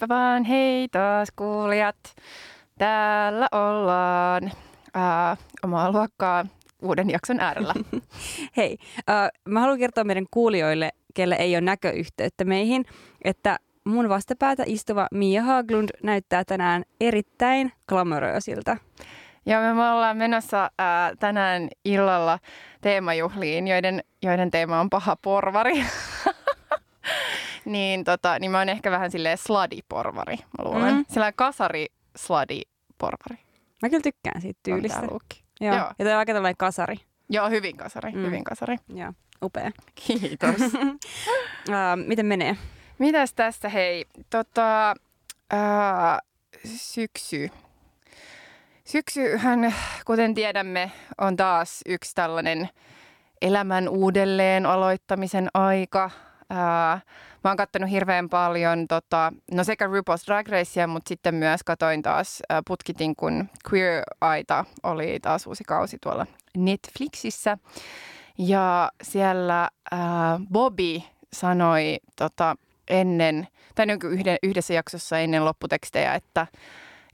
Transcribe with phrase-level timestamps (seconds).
[0.00, 1.96] Heipä vaan, hei taas kuulijat.
[2.78, 4.52] Täällä ollaan
[4.94, 6.46] ää, omaa luokkaa
[6.82, 7.74] uuden jakson äärellä.
[8.56, 8.78] Hei,
[9.10, 12.84] äh, mä haluan kertoa meidän kuulijoille, kelle ei ole näköyhteyttä meihin,
[13.24, 18.76] että mun vastapäätä istuva Mia Haglund näyttää tänään erittäin glamoröösiltä.
[19.46, 22.38] Ja me ollaan menossa ää, tänään illalla
[22.80, 25.84] teemajuhliin, joiden, joiden teema on paha porvari.
[27.72, 30.94] niin, tota, niin mä oon ehkä vähän silleen sladi-porvari, mä luulen.
[30.94, 31.04] Mm.
[31.08, 31.86] Sillä kasari
[32.18, 33.38] sladi-porvari.
[33.82, 35.06] Mä kyllä tykkään siitä tyylistä.
[35.10, 35.20] Joo.
[35.60, 35.74] Joo.
[35.76, 36.96] Ja tämä on aika tällainen kasari.
[37.28, 38.24] Joo, hyvin kasari, Mm.
[38.26, 38.76] hyvin kasari.
[38.94, 39.12] Joo,
[39.42, 39.70] upea.
[39.94, 40.54] Kiitos.
[41.68, 42.56] Uh, miten menee?
[42.98, 44.04] Mitäs tässä hei?
[44.30, 44.94] Tota,
[45.50, 46.18] ää,
[46.64, 47.50] syksy.
[48.84, 49.74] Syksyhän,
[50.06, 52.68] kuten tiedämme, on taas yksi tällainen
[53.42, 56.10] elämän uudelleen aloittamisen aika.
[56.50, 57.00] Ää,
[57.44, 62.02] mä oon kattonut hirveän paljon tota, no sekä RuPaul's Drag Racea, mutta sitten myös katoin
[62.02, 66.26] taas ää, putkitin, kun Queer Aita oli taas uusi kausi tuolla
[66.56, 67.58] Netflixissä.
[68.38, 72.56] Ja siellä ää, Bobby sanoi tota,
[72.88, 76.46] ennen, tai niin yhden, yhdessä jaksossa ennen lopputekstejä, että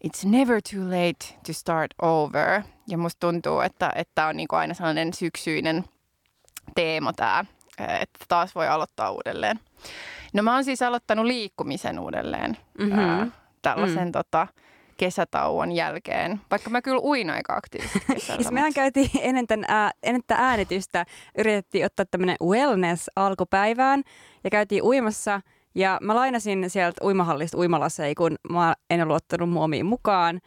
[0.07, 2.63] it's never too late to start over.
[2.89, 5.85] Ja musta tuntuu, että että on niin kuin aina sellainen syksyinen
[6.75, 7.45] teema tämä,
[7.79, 9.61] että taas voi aloittaa uudelleen.
[10.33, 12.99] No mä oon siis aloittanut liikkumisen uudelleen Mhm.
[12.99, 13.27] ää,
[13.63, 14.13] tällaisen Mm.
[14.13, 14.47] tota,
[14.97, 18.43] kesätauon jälkeen, vaikka mä kyllä uin aika aktiivisesti kesällä.
[18.43, 21.07] Siis mehän käytiin ennen, tämän, ää, ennen tätä äänitystä,
[21.39, 24.03] yritettiin ottaa tämmöinen wellness alkupäivään
[24.45, 25.41] ja käytiin uimassa.
[25.75, 30.41] Ja mä lainasin sieltä uimahallista uimalaseja, kun mä en ollut ottanut muomiin mukaan.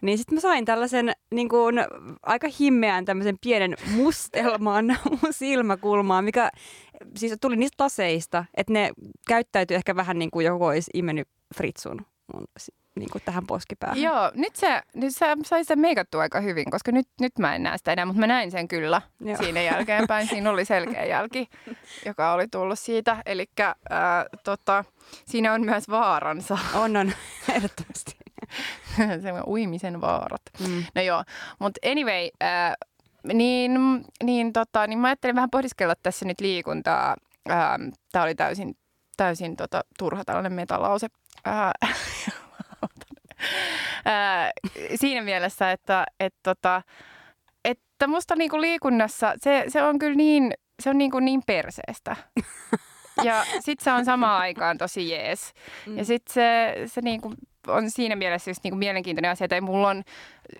[0.00, 1.76] Niin sitten mä sain tällaisen niin kuin,
[2.22, 4.86] aika himmeän tämmöisen pienen mustelman
[5.22, 6.50] mun silmäkulmaan, mikä
[7.16, 8.90] siis tuli niistä laseista, että ne
[9.28, 12.44] käyttäytyi ehkä vähän niin kuin joku olisi imennyt fritsun mun,
[12.98, 14.02] niin kuin tähän poskipäähän.
[14.02, 17.62] Joo, nyt se, nyt se sai sen meikattua aika hyvin, koska nyt, nyt mä en
[17.62, 19.28] näe sitä enää, mutta mä näin sen kyllä Joo.
[19.28, 19.42] Joo.
[19.42, 20.28] siinä jälkeenpäin.
[20.28, 21.48] Siinä oli selkeä jälki,
[22.06, 23.22] joka oli tullut siitä.
[23.26, 23.46] Eli
[24.44, 24.84] tota,
[25.24, 27.12] siinä on myös vaaransa, On, on,
[27.56, 28.16] ehdottomasti.
[29.22, 30.42] se uimisen vaarat.
[30.68, 30.84] Mm.
[30.94, 31.24] No joo,
[31.58, 32.74] mutta anyway, äh,
[33.32, 37.16] niin, niin, tota, niin mä ajattelin vähän pohdiskella tässä nyt liikuntaa.
[37.50, 38.76] Ähm, Tämä oli täysin,
[39.16, 41.06] täysin tota, turha tällainen metalause.
[41.46, 41.72] Äh,
[44.06, 44.50] äh,
[44.94, 46.82] siinä mielessä, että, että, tota,
[47.64, 52.16] että musta niinku liikunnassa se, se on kyllä niin, se on niinku niin perseestä.
[53.22, 55.52] Ja sitten se on samaan aikaan tosi jees.
[55.96, 57.34] Ja sitten se, se niinku
[57.66, 60.02] on siinä mielessä just niinku mielenkiintoinen asia, että mulla on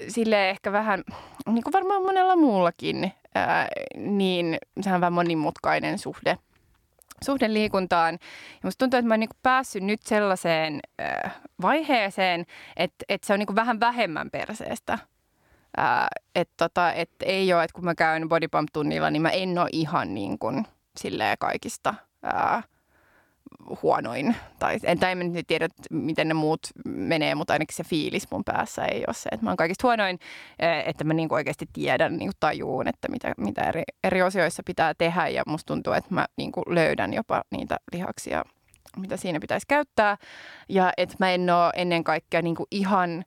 [0.09, 1.03] sille ehkä vähän,
[1.47, 6.39] niin kuin varmaan monella muullakin, ää, niin se on vähän monimutkainen suhde,
[7.25, 8.15] suhde liikuntaan.
[8.53, 11.31] Ja musta tuntuu, että mä oon niinku päässyt nyt sellaiseen ää,
[11.63, 12.47] vaiheeseen,
[12.77, 14.99] että, että se on niinku vähän vähemmän perseestä.
[15.77, 19.31] Ää, että tota, et ei ole, että kun mä käyn body pump tunnilla, niin mä
[19.31, 22.63] en ole ihan niin kuin silleen kaikista ää,
[23.83, 24.37] huonoin.
[24.59, 28.45] Tai en, tai en nyt tiedä, miten ne muut menee, mutta ainakin se fiilis mun
[28.45, 30.19] päässä ei ole se, että mä oon kaikista huonoin,
[30.87, 35.29] että mä niinku oikeasti tiedän, niinku tajuun, että mitä, mitä eri, eri osioissa pitää tehdä
[35.29, 38.45] ja musta tuntuu, että mä niinku löydän jopa niitä lihaksia,
[38.97, 40.17] mitä siinä pitäisi käyttää.
[40.69, 43.25] Ja että mä en ole ennen kaikkea niinku ihan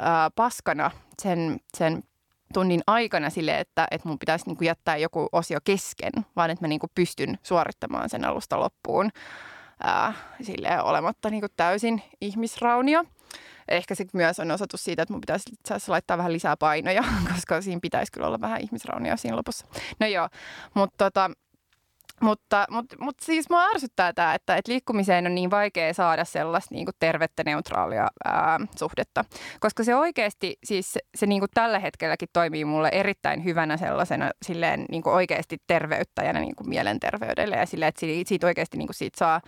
[0.00, 0.90] ää, paskana
[1.22, 2.02] sen, sen
[2.52, 6.68] tunnin aikana sille, että, että mun pitäisi niinku jättää joku osio kesken, vaan että mä
[6.68, 9.10] niinku pystyn suorittamaan sen alusta loppuun
[9.82, 13.04] ää, silleen, olematta niinku täysin ihmisraunio.
[13.68, 15.50] Ehkä se myös on osoitus siitä, että mun pitäisi
[15.88, 17.04] laittaa vähän lisää painoja,
[17.34, 19.66] koska siinä pitäisi kyllä olla vähän ihmisraunia siinä lopussa.
[20.00, 20.28] No joo,
[20.74, 21.30] mutta tota,
[22.22, 26.74] mutta, mutta, mutta siis mua ärsyttää tämä, että, että liikkumiseen on niin vaikea saada sellaista
[26.74, 29.24] niin kuin tervettä, neutraalia ää, suhdetta.
[29.60, 34.30] Koska se oikeasti, siis se, se niin kuin tällä hetkelläkin toimii mulle erittäin hyvänä sellaisena
[34.42, 37.56] silleen niin kuin oikeasti terveyttäjänä niin kuin mielenterveydelle.
[37.56, 39.40] Ja silleen, että siitä, oikeasti niin kuin siitä saa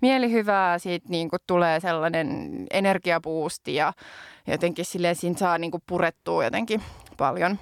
[0.00, 3.92] mielihyvää, siitä niin kuin tulee sellainen energiapuusti ja
[4.46, 6.82] jotenkin silleen siinä saa niin kuin purettua jotenkin
[7.16, 7.58] paljon,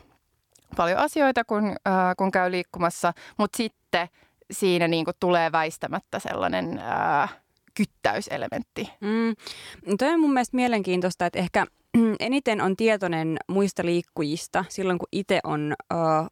[0.76, 3.12] paljon asioita, kun, ää, kun käy liikkumassa.
[3.38, 4.08] Mutta sitten
[4.50, 7.28] siinä niin kuin tulee väistämättä sellainen ää,
[7.74, 8.90] kyttäyselementti.
[9.00, 9.96] Mm.
[9.98, 11.66] Toi on mun mielestä mielenkiintoista, että ehkä
[12.20, 16.28] eniten on tietoinen muista liikkujista silloin, kun itse on uh,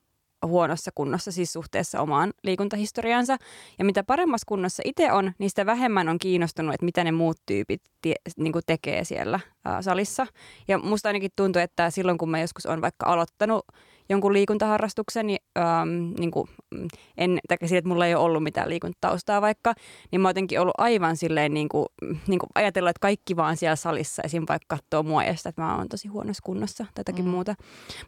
[0.46, 3.36] huonossa kunnossa, siis suhteessa omaan liikuntahistoriansa.
[3.78, 7.36] Ja mitä paremmassa kunnossa itse on, niin sitä vähemmän on kiinnostunut, että mitä ne muut
[7.46, 10.26] tyypit tie, niin kuin tekee siellä uh, salissa.
[10.68, 13.64] Ja musta ainakin tuntuu, että silloin kun mä joskus on vaikka aloittanut
[14.08, 16.88] jonkun liikuntaharrastuksen, niin, ähm, niin kuin, mm,
[17.18, 19.74] en, tai sille, että mulla ei ole ollut mitään liikuntataustaa vaikka,
[20.12, 23.36] niin mä oon jotenkin ollut aivan silleen niin kuin, mm, niin kuin ajatella, että kaikki
[23.36, 24.44] vaan siellä salissa esim.
[24.48, 27.30] vaikka katsoo mua ja sitä, että mä oon tosi huonossa kunnossa tai jotakin mm.
[27.30, 27.54] muuta.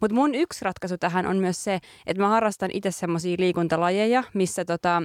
[0.01, 4.65] Mutta mun yksi ratkaisu tähän on myös se, että mä harrastan itse semmoisia liikuntalajeja, missä
[4.65, 5.03] tota,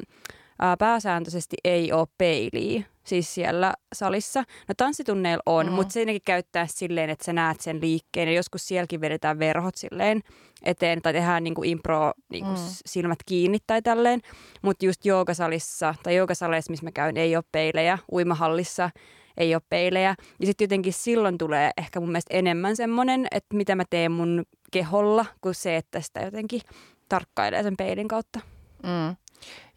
[0.59, 4.41] ää, pääsääntöisesti ei ole peiliä siis siellä salissa.
[4.41, 5.73] No tanssitunneilla on, mm.
[5.73, 10.21] mutta siinäkin käyttää silleen, että sä näet sen liikkeen ja joskus sielläkin vedetään verhot silleen
[10.65, 12.57] eteen tai tehdään niinku impro niinku mm.
[12.87, 14.21] silmät kiinni tai tälleen.
[14.63, 17.99] Mutta just joogasalissa tai joogasaleissa, missä mä käyn, ei ole peilejä.
[18.13, 18.91] Uimahallissa
[19.37, 20.15] ei ole peilejä.
[20.41, 24.45] Ja sitten jotenkin silloin tulee ehkä mun mielestä enemmän semmoinen, että mitä mä teen mun
[24.73, 26.61] keholla, kuin se, että sitä jotenkin
[27.09, 28.41] tarkkailee sen peilin kautta.
[28.83, 29.17] Mm.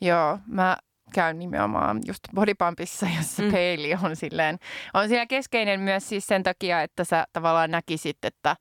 [0.01, 0.77] Joo, mä
[1.13, 3.51] käyn nimenomaan just bodypumpissa, jossa mm.
[3.51, 4.59] peili on silleen,
[4.93, 8.55] on siellä keskeinen myös siis sen takia, että sä tavallaan näkisit, että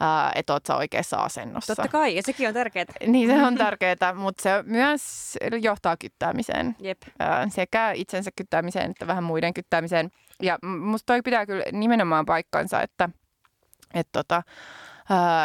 [0.00, 1.76] ää, et oot sä oikeassa asennossa.
[1.76, 2.84] Totta kai, ja sekin on tärkeää.
[3.06, 6.76] Niin, se on tärkeää, mutta se myös johtaa kyttäämiseen.
[6.78, 6.98] Jep.
[7.18, 10.10] Ää, sekä itsensä kyttäämiseen että vähän muiden kyttäämiseen.
[10.42, 13.08] Ja musta toi pitää kyllä nimenomaan paikkansa, että
[13.94, 14.42] et tota,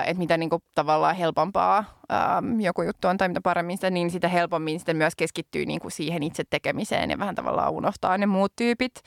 [0.05, 4.11] että mitä niin kuin, tavallaan helpompaa ää, joku juttu on tai mitä paremmin sitä, niin
[4.11, 8.25] sitä helpommin sitten myös keskittyy niin kuin siihen itse tekemiseen ja vähän tavallaan unohtaa ne
[8.25, 9.01] muut tyypit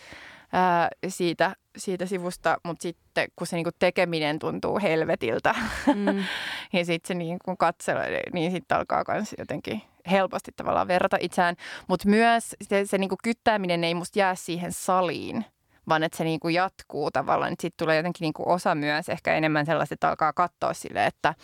[0.53, 5.55] ää, siitä, siitä sivusta, mutta sitten kun se niin kuin tekeminen tuntuu helvetiltä
[5.95, 6.25] mm.
[6.79, 11.57] ja sitten se niin kuin katselee, niin sitten alkaa myös jotenkin helposti tavallaan verrata itseään,
[11.89, 15.45] mutta myös se, se niin kuin kyttääminen ei musta jää siihen saliin,
[15.89, 17.51] vaan että se niin kuin jatkuu tavallaan.
[17.51, 21.35] Sitten tulee jotenkin niin kuin osa myös ehkä enemmän sellaista, että alkaa katsoa sille, että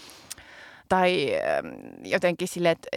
[0.88, 1.66] tai ähm,
[2.04, 2.88] jotenkin sille, että,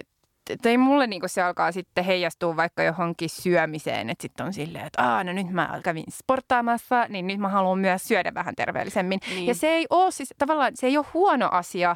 [0.50, 4.86] että ei mulle niin se alkaa sitten heijastua vaikka johonkin syömiseen, että sitten on silleen,
[4.86, 9.20] että Aa, no nyt mä kävin sporttaamassa, niin nyt mä haluan myös syödä vähän terveellisemmin.
[9.30, 9.48] Niin.
[9.48, 11.96] Ja se ei ole siis tavallaan, se ei ole huono asia,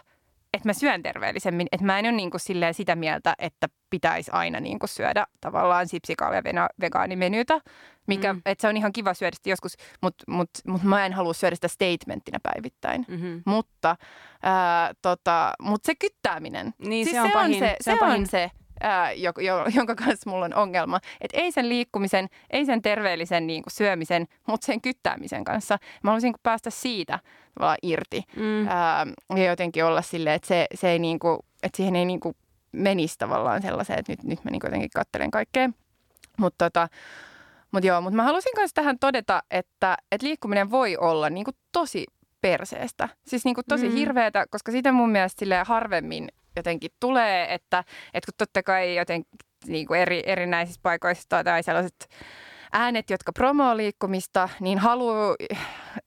[0.53, 1.67] että mä syön terveellisemmin.
[1.71, 5.25] Että mä en ole niin kuin silleen sitä mieltä, että pitäisi aina niin kuin syödä
[5.41, 6.41] tavallaan sipsikaalia
[6.81, 7.61] vegaanimenytä,
[8.07, 8.41] mikä, mm.
[8.45, 11.55] että se on ihan kiva syödä sitä joskus, mutta mut, mut mä en halua syödä
[11.55, 13.05] sitä statementtina päivittäin.
[13.07, 13.43] Mm-hmm.
[13.45, 13.95] Mutta,
[14.43, 17.53] ää, tota, mut se kyttääminen, niin, siis se, on se, pahin.
[17.53, 20.99] on se, se, se on se ää, jo, jo, jonka kanssa mulla on ongelma.
[21.21, 25.77] Että ei sen liikkumisen, ei sen terveellisen niin kuin syömisen, mutta sen kyttäämisen kanssa.
[26.03, 27.19] Mä haluaisin päästä siitä
[27.59, 28.23] vaan irti.
[28.35, 28.67] Mm.
[28.67, 32.19] Ää, ja jotenkin olla silleen, että se, se ei niin kuin, että siihen ei niin
[32.19, 32.35] kuin
[32.71, 35.69] menisi tavallaan sellaiseen, että nyt, nyt mä niin jotenkin kattelen kaikkea.
[36.37, 36.87] Mutta tota,
[37.71, 41.55] mut joo, mutta mä halusin myös tähän todeta, että, että liikkuminen voi olla niin kuin
[41.71, 42.05] tosi
[42.41, 43.09] perseestä.
[43.27, 43.95] Siis niin kuin tosi mm.
[43.95, 49.87] hirveätä, koska sitä mun mielestä harvemmin jotenkin tulee, että, että kun totta kai jotenkin niin
[49.87, 52.09] kuin eri, erinäisissä paikoissa tai sellaiset
[52.71, 55.35] äänet, jotka promoo liikkumista, niin haluaa,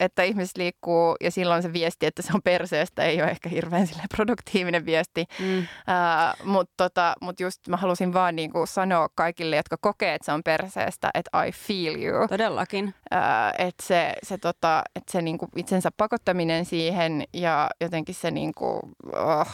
[0.00, 3.88] että ihmiset liikkuu ja silloin se viesti, että se on perseestä, ei ole ehkä hirveän
[4.16, 5.24] produktiivinen viesti.
[5.38, 5.58] Mm.
[5.58, 10.32] Uh, Mutta tota, mut just mä halusin vaan niinku sanoa kaikille, jotka kokee, että se
[10.32, 12.28] on perseestä, että I feel you.
[12.28, 12.84] Todellakin.
[12.84, 18.80] Uh, että se, se, tota, et se niinku itsensä pakottaminen siihen ja jotenkin se niinku,
[19.12, 19.48] oh,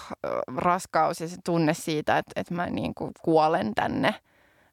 [0.57, 4.15] raskaus ja se tunne siitä, että, että mä niinku kuolen tänne–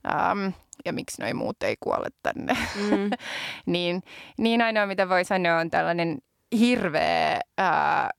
[0.05, 0.53] um,
[0.85, 2.57] ja miksi noi muut ei kuole tänne.
[2.75, 3.09] Mm.
[3.73, 4.03] niin,
[4.37, 6.17] niin ainoa, mitä voi sanoa, on tällainen
[6.59, 8.09] hirveä ää,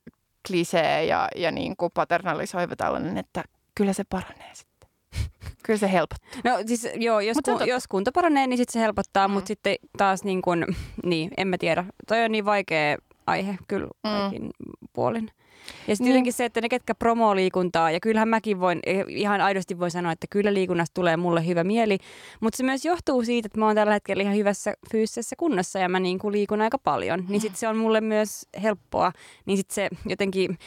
[0.48, 4.88] klisee ja, ja niin kuin paternalisoiva tällainen, että kyllä se paranee sitten.
[5.62, 6.40] Kyllä se helpottaa.
[6.44, 9.34] No siis joo, jos, ku, jos kunto paranee, niin sitten se helpottaa, mm.
[9.34, 10.66] mutta sitten taas niin kuin,
[11.04, 11.84] niin, en mä tiedä.
[12.08, 14.10] Toi on niin vaikea aihe kyllä mm.
[14.10, 14.50] kaikin
[14.92, 15.30] puolin.
[15.88, 16.12] Ja sitten niin.
[16.12, 19.90] jotenkin se, että ne ketkä promoo liikuntaa, ja kyllähän mäkin voin, eh, ihan aidosti voi
[19.90, 21.98] sanoa, että kyllä liikunnasta tulee mulle hyvä mieli,
[22.40, 25.88] mutta se myös johtuu siitä, että mä oon tällä hetkellä ihan hyvässä fyysisessä kunnossa ja
[25.88, 29.12] mä niin kuin liikun aika paljon, niin sitten se on mulle myös helppoa,
[29.46, 30.58] niin sitten se jotenkin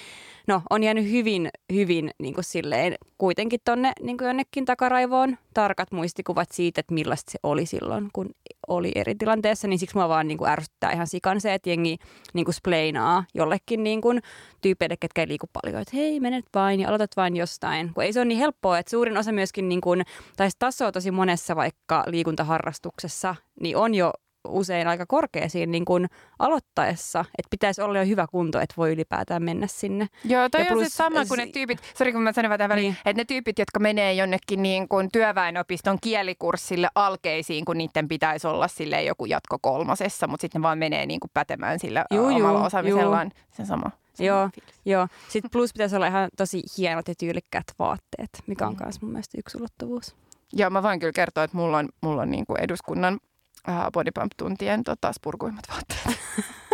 [0.49, 5.37] no, on jäänyt hyvin, hyvin niin kuin silleen, kuitenkin tonne niin jonnekin takaraivoon.
[5.53, 8.29] Tarkat muistikuvat siitä, että millaista se oli silloin, kun
[8.67, 11.97] oli eri tilanteessa, niin siksi mua vaan niin kuin ärsyttää ihan sikan se, että jengi
[12.33, 14.21] niin kuin spleinaa jollekin niin kuin
[14.61, 17.93] tyypeille, ketkä ei liiku paljon, että hei, menet vain ja aloitat vain jostain.
[17.93, 20.03] Kun ei se ole niin helppoa, että suurin osa myöskin, niin kuin,
[20.37, 24.11] tai taso tosi monessa vaikka liikuntaharrastuksessa, niin on jo
[24.47, 26.07] usein aika korkea siinä niin kuin
[26.39, 30.07] aloittaessa, että pitäisi olla jo hyvä kunto, että voi ylipäätään mennä sinne.
[30.25, 32.83] Joo, toi ja on plus, sama kuin ne tyypit, sori kun mä sanon vähän väliin,
[32.83, 32.97] niin.
[33.05, 38.67] että ne tyypit, jotka menee jonnekin niin kuin työväenopiston kielikurssille alkeisiin, kun niiden pitäisi olla
[38.67, 42.65] sille joku jatko kolmosessa, mutta sitten ne vaan menee niin kuin pätemään sillä juu, omalla
[42.65, 43.31] osaamisellaan.
[43.51, 43.91] Se sama.
[44.19, 44.49] Joo,
[44.85, 45.07] joo.
[45.29, 49.05] Sitten plus pitäisi olla ihan tosi hienot ja tyylikkäät vaatteet, mikä on myös mm.
[49.05, 50.15] mun mielestä yksi ulottuvuus.
[50.53, 53.19] Joo, mä voin kyllä kertoa, että mulla on, mulla on niin kuin eduskunnan
[53.67, 56.19] ää, body pump-tuntien tota, spurkuimmat vaatteet.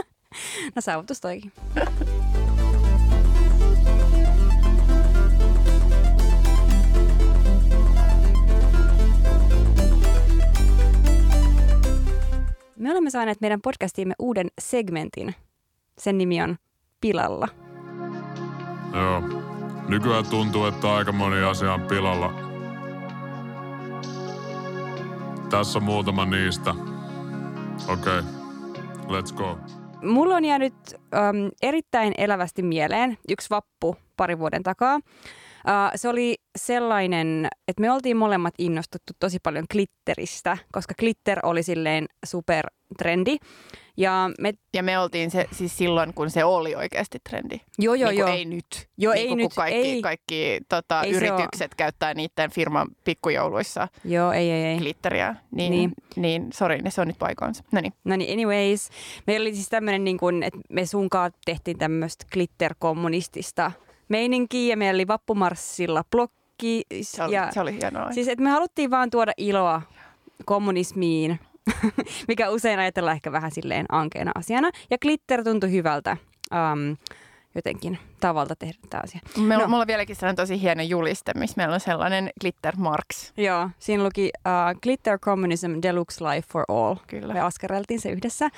[0.75, 1.51] no saavutus toikin.
[12.79, 15.35] Me olemme saaneet meidän podcastiimme uuden segmentin.
[15.97, 16.57] Sen nimi on
[17.01, 17.47] Pilalla.
[18.93, 19.23] Joo.
[19.87, 22.44] Nykyään tuntuu, että aika moni asia on pilalla
[25.49, 26.75] tässä muutama niistä.
[27.87, 29.21] Okei, okay.
[29.21, 29.57] let's go.
[30.03, 34.99] Mulla on jäänyt äm, erittäin elävästi mieleen yksi vappu pari vuoden takaa.
[35.65, 41.63] Uh, se oli sellainen, että me oltiin molemmat innostuttu tosi paljon glitteristä, koska glitter oli
[41.63, 43.37] silleen supertrendi.
[43.97, 47.61] Ja me, Ja me oltiin se siis silloin, kun se oli oikeasti trendi.
[47.79, 48.29] joo, joo, niin joo.
[48.29, 48.89] Ei nyt.
[48.97, 50.01] Joo, niin ei kun nyt, Kaikki, ei.
[50.01, 54.77] kaikki tota, Ei se yritykset käyttää niiden firman pikkujouluissa Joo, ei, ei, ei.
[54.77, 55.35] glitteriä.
[55.51, 55.91] Niin, Niin.
[56.15, 56.47] niin.
[56.53, 57.63] sori, niin se on nyt paikansa.
[57.71, 57.93] No niin.
[58.03, 58.89] No niin, anyways.
[59.27, 63.71] Meillä oli siis tämmöinen, niin kuin, että me sunkaan tehtiin tämmöistä glitter-kommunistista
[64.09, 66.81] meininkiä ja meillä oli vappumarssilla blokki.
[67.01, 68.11] Se oli, ja, se oli hienoa.
[68.11, 69.81] Siis, että me haluttiin vaan tuoda iloa
[70.45, 71.39] kommunismiin,
[72.27, 74.69] mikä usein ajatellaan ehkä vähän silleen ankeena asiana.
[74.89, 76.17] Ja glitter tuntui hyvältä
[76.51, 76.97] um,
[77.55, 79.19] jotenkin tavalta tehdä tämä asia.
[79.37, 79.67] Meillä, no.
[79.67, 83.33] mulla on vieläkin sellainen tosi hieno juliste, missä meillä on sellainen glitter marks.
[83.37, 86.95] Joo, siinä luki uh, Glitter Communism Deluxe Life for All.
[87.07, 87.33] Kyllä.
[87.33, 88.49] Me askareltiin se yhdessä.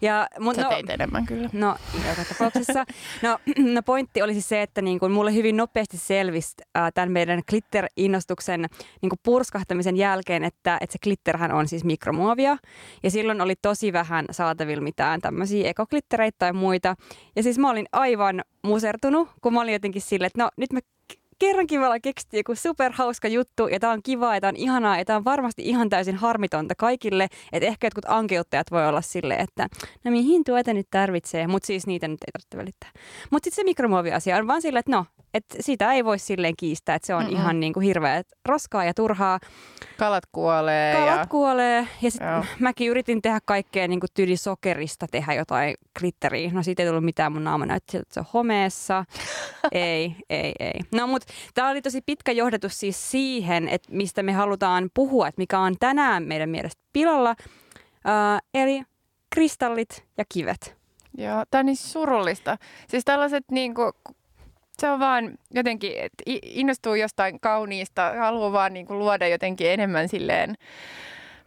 [0.00, 1.50] Ja, mut, Sä no, teit enemmän kyllä.
[1.52, 1.76] No,
[2.08, 2.84] joka tapauksessa.
[3.22, 3.38] No,
[3.74, 7.42] no pointti oli siis se, että niin kuin mulle hyvin nopeasti selvisi äh, tämän meidän
[7.50, 8.66] glitter-innostuksen
[9.02, 12.56] niin kuin purskahtamisen jälkeen, että, että se glitterhän on siis mikromuovia.
[13.02, 16.94] Ja silloin oli tosi vähän saatavilla mitään tämmöisiä ekoglittereitä tai muita.
[17.36, 20.80] Ja siis mä olin aivan musertunut, kun mä olin jotenkin silleen, että no nyt me
[21.38, 24.98] kerrankin me ollaan keksitty joku superhauska juttu ja tämä on kivaa ja tämä on ihanaa
[24.98, 27.28] ja tämä on varmasti ihan täysin harmitonta kaikille.
[27.52, 29.68] Että ehkä jotkut ankeuttajat voi olla silleen, että
[30.04, 32.90] no mihin tuota nyt tarvitsee, mutta siis niitä nyt ei tarvitse välittää.
[33.30, 36.94] Mutta sitten se mikromuoviasia on vaan silleen, että no, että sitä ei voi silleen kiistää,
[36.94, 37.36] että se on Mm-mm.
[37.36, 39.40] ihan niin kuin hirveä roskaa ja turhaa.
[39.98, 40.94] Kalat kuolee.
[40.94, 41.26] Kalat ja...
[41.26, 42.44] kuolee ja sitten Joo.
[42.58, 46.50] mäkin yritin tehdä kaikkea niin kuin tyyli sokerista tehdä jotain glitteriä.
[46.52, 49.04] No siitä ei tullut mitään, mun naama näytti siltä, että se on homeessa.
[49.72, 50.80] ei, ei, ei.
[50.94, 55.40] No mutta tämä oli tosi pitkä johdatus siis siihen, että mistä me halutaan puhua, että
[55.40, 57.34] mikä on tänään meidän mielestä pilalla.
[57.40, 58.82] Uh, eli
[59.30, 60.76] kristallit ja kivet.
[61.18, 62.58] Joo, tämä on niin surullista.
[62.88, 63.92] Siis tällaiset niinku,
[64.78, 70.54] se on vaan jotenkin, että innostuu jostain kauniista, haluaa vaan niinku luoda jotenkin enemmän silleen,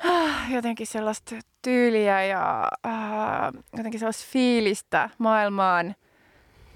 [0.03, 5.95] ah, jotenkin sellaista tyyliä ja ah, jotenkin sellaista fiilistä maailmaan.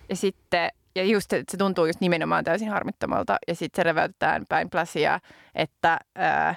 [0.09, 3.37] Ja sitten, ja just, että se tuntuu just nimenomaan täysin harmittomalta.
[3.47, 5.19] Ja sitten se reväytetään päin pläsiä,
[5.55, 6.55] että ää,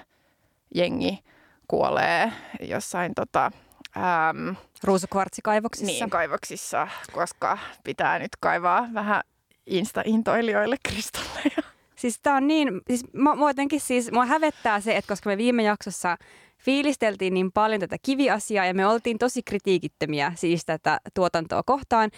[0.75, 1.19] jengi
[1.67, 3.51] kuolee jossain tota,
[3.97, 5.85] äm, Ruusukvartsikaivoksissa.
[5.85, 9.21] niin, kaivoksissa, koska pitää nyt kaivaa vähän
[9.69, 11.63] insta-intoilijoille kristalleja.
[11.95, 15.37] Siis tää on niin, siis mä, mä jotenkin siis, mua hävettää se, että koska me
[15.37, 16.17] viime jaksossa
[16.65, 22.11] fiilisteltiin niin paljon tätä kiviasiaa ja me oltiin tosi kritiikittömiä siis tätä tuotantoa kohtaan,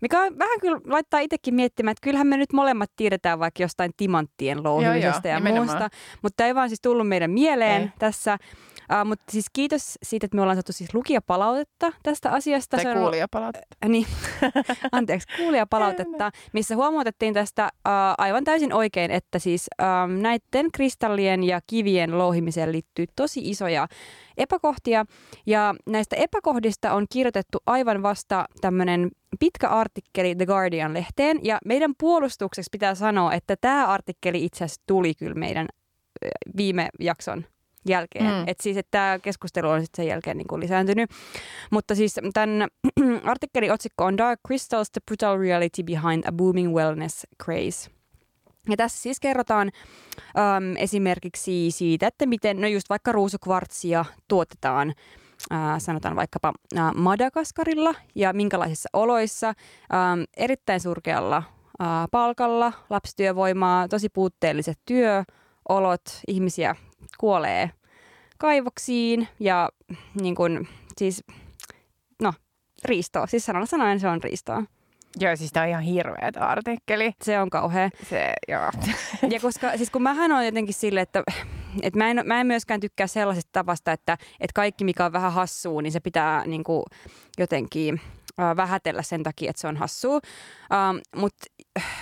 [0.00, 3.92] mikä on vähän kyllä laittaa itsekin miettimään, että kyllähän me nyt molemmat tiedetään vaikka jostain
[3.96, 5.66] timanttien louhimisesta ja nimenomaan.
[5.66, 5.88] muusta,
[6.22, 7.88] mutta ei vaan siis tullut meidän mieleen Ei.
[7.98, 8.38] tässä.
[8.90, 12.76] Uh, mutta siis kiitos siitä, että me ollaan saatu siis lukijapalautetta tästä asiasta.
[12.76, 13.88] Tai on ollut- kuulijapalautetta.
[13.88, 14.06] niin,
[14.92, 21.60] anteeksi, kuulijapalautetta, missä huomautettiin tästä uh, aivan täysin oikein, että siis um, näiden kristallien ja
[21.66, 23.88] kivien louhimiseen liittyy tosi isoja
[24.36, 25.04] epäkohtia.
[25.46, 31.40] Ja näistä epäkohdista on kirjoitettu aivan vasta tämmöinen pitkä artikkeli The Guardian-lehteen.
[31.42, 35.66] Ja meidän puolustukseksi pitää sanoa, että tämä artikkeli itse asiassa tuli kyllä meidän
[36.56, 37.44] viime jakson
[37.88, 38.24] jälkeen.
[38.24, 38.44] Mm.
[38.46, 41.10] Et siis, että tämä keskustelu on sitten sen jälkeen niin kuin lisääntynyt.
[41.70, 42.68] Mutta siis tämän
[43.24, 47.90] artikkelin otsikko on Dark Crystals, the brutal reality behind a booming wellness craze.
[48.68, 49.70] Ja tässä siis kerrotaan
[50.38, 54.94] äm, esimerkiksi siitä, että miten, no just vaikka ruusukvartsia tuotetaan,
[55.50, 61.42] ää, sanotaan vaikkapa ää, Madagaskarilla ja minkälaisissa oloissa, äm, erittäin surkealla
[61.78, 66.76] ää, palkalla, lapsityövoimaa, tosi puutteelliset työolot, ihmisiä
[67.18, 67.70] kuolee
[68.38, 69.68] kaivoksiin ja
[70.20, 70.66] niin kun,
[70.98, 71.24] siis,
[72.22, 72.32] no,
[72.84, 73.26] riistoa.
[73.26, 74.62] Siis sanalla sanoen se on riistoa.
[75.20, 77.12] Joo, siis tämä on ihan hirveä artikkeli.
[77.22, 77.90] Se on kauhea.
[78.10, 78.70] Se, joo.
[79.30, 81.22] Ja koska, siis kun mähän on jotenkin sille, että,
[81.82, 85.32] että mä, en, mä en myöskään tykkää sellaisesta tavasta, että, että kaikki mikä on vähän
[85.32, 86.82] hassua, niin se pitää niin kuin,
[87.38, 88.00] jotenkin
[88.40, 90.20] äh, vähätellä sen takia, että se on hassua.
[90.72, 91.46] Ähm, Mutta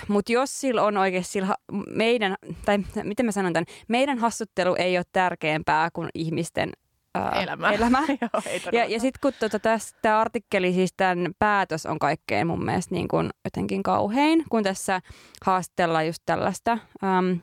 [0.07, 1.55] mut jos sillä on oikeasti sillä,
[1.87, 2.35] meidän,
[2.65, 6.71] tai miten mä sanon tämän, meidän hassuttelu ei ole tärkeämpää kuin ihmisten
[7.17, 7.71] äh, Elämä.
[7.77, 7.99] elämä.
[8.21, 9.59] joo, ei Ja, ja sitten kun tota,
[10.01, 15.01] tämä artikkeli, siis tämän päätös on kaikkein mun mielestä niin kun jotenkin kauhein, kun tässä
[15.45, 17.39] haastellaan just tällaista äm,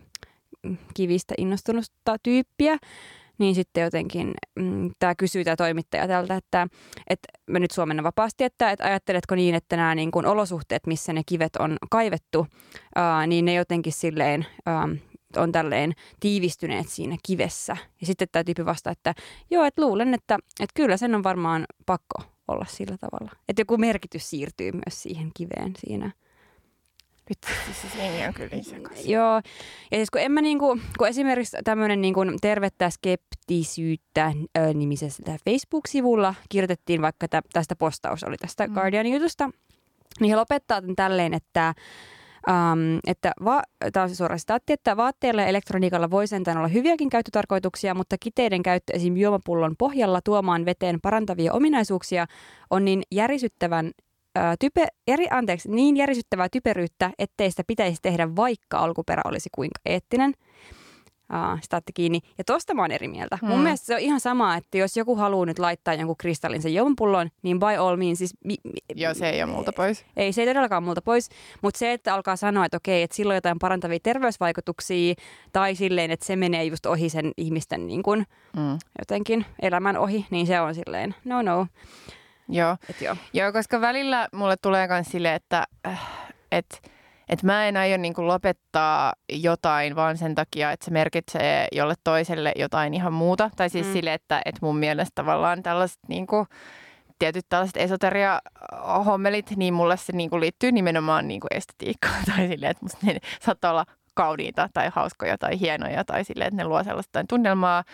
[0.94, 2.78] kivistä innostunutta tyyppiä,
[3.38, 6.66] niin sitten jotenkin mm, tämä kysyy tämä toimittaja tältä, että,
[7.10, 11.12] että mä nyt suomenna vapaasti, että, että ajatteletko niin, että nämä niin kuin olosuhteet, missä
[11.12, 12.46] ne kivet on kaivettu,
[12.94, 14.88] ää, niin ne jotenkin silleen ää,
[15.36, 17.76] on tälleen tiivistyneet siinä kivessä.
[18.00, 19.14] Ja sitten tämä tyyppi vastaa, että
[19.50, 23.32] joo, että luulen, että, että kyllä sen on varmaan pakko olla sillä tavalla.
[23.48, 26.10] Että joku merkitys siirtyy myös siihen kiveen siinä.
[27.28, 27.38] Nyt
[27.80, 29.10] siis jengi on kyllä niin sekaisin.
[29.10, 29.34] Joo,
[29.90, 36.34] ja siis kun, en mä niinku, kun esimerkiksi tämmöinen niinku tervettä skeptisyyttä ö, nimisessä Facebook-sivulla
[36.48, 38.74] kirjoitettiin vaikka tä, tästä postaus oli tästä Mm.
[38.74, 39.50] Guardianin jutusta,
[40.20, 41.74] niin he lopettaa tämän tälleen, että
[42.50, 46.68] Um, että va- tämä on se suora sitaatti, että vaatteilla ja elektroniikalla voi sentään olla
[46.68, 49.16] hyviäkin käyttötarkoituksia, mutta kiteiden käyttö esim.
[49.16, 52.26] juomapullon pohjalla tuomaan veteen parantavia ominaisuuksia
[52.70, 53.90] on niin järisyttävän
[54.36, 59.80] ää, type, eri, anteeksi, niin järisyttävää typeryyttä, ettei sitä pitäisi tehdä, vaikka alkuperä olisi kuinka
[59.86, 60.34] eettinen.
[61.32, 62.20] Uh, staatti kiinni.
[62.38, 63.38] Ja tosta mä oon eri mieltä.
[63.42, 63.48] Mm.
[63.48, 63.62] Mun Mm.
[63.62, 67.28] mielestä se on ihan sama, että jos joku haluaa nyt laittaa jonkun kristallin sen juomapullon,
[67.42, 70.04] niin by all means, siis mi, mi, Joo, se ei ole multa pois.
[70.16, 71.28] ei, se ei todellakaan multa pois,
[71.62, 75.14] mutta se, että alkaa sanoa, että okei, että sillä on jotain parantavia terveysvaikutuksia,
[75.52, 78.26] tai silleen, että se menee just ohi sen ihmisten niin kuin,
[78.56, 78.78] Mm.
[78.98, 81.66] jotenkin elämän ohi, niin se on silleen, no no,
[82.48, 82.76] Joo.
[82.90, 83.16] että joo.
[83.32, 86.00] Joo, koska välillä mulle tulee myös sille, että äh,
[86.52, 86.90] et,
[87.28, 92.52] et mä en aio niinku lopettaa jotain vaan sen takia, että se merkitsee jolle toiselle
[92.56, 93.50] jotain ihan muuta.
[93.56, 93.92] Tai siis Mm.
[93.92, 96.46] sille, että et mun mielestä tavallaan tällaiset niinku,
[97.18, 102.24] tietyt tällaiset esoteria-hommelit, niin mulle se niinku liittyy nimenomaan niinku estetiikkaan.
[102.36, 103.84] Tai silleen, että musta ne saattaa olla
[104.14, 107.84] kauniita tai hauskoja tai hienoja tai silleen, että ne luo sellaista tunnelmaa.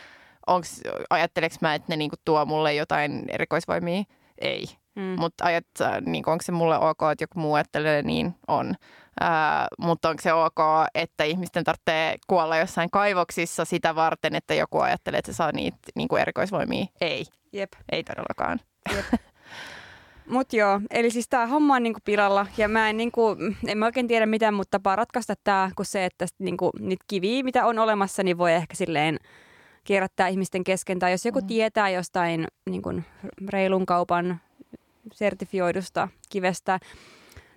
[0.47, 0.81] Onks,
[1.11, 4.03] ajatteleks mä, että ne niinku tuo mulle jotain erikoisvoimia?
[4.43, 4.65] Ei.
[4.95, 5.17] Mm.
[5.19, 5.65] Mutta ajat,
[6.07, 8.75] niin onko se mulle ok, että joku muu ajattelee, niin on.
[9.21, 10.59] Ää, mutta onko se ok,
[10.95, 15.77] että ihmisten tarvitsee kuolla jossain kaivoksissa sitä varten, että joku ajattelee, että se saa niitä
[15.95, 16.87] niin kuin erikoisvoimia?
[17.01, 17.73] Ei, Jep.
[17.93, 18.61] ei todellakaan.
[20.27, 23.37] Mut joo, eli siis tää homma on niinku pilalla ja mä en, niinku,
[23.67, 27.43] en mä oikein tiedä mitään muuta tapaa ratkaista tää kuin se, että niinku, niitä kiviä,
[27.43, 29.19] mitä on olemassa, niin voi ehkä silleen
[29.85, 30.99] kierrättää ihmisten kesken.
[30.99, 31.47] Tai jos joku Mm.
[31.47, 32.93] tietää jostain niinku,
[33.49, 34.41] reilun kaupan
[35.13, 36.79] sertifioidusta kivestä,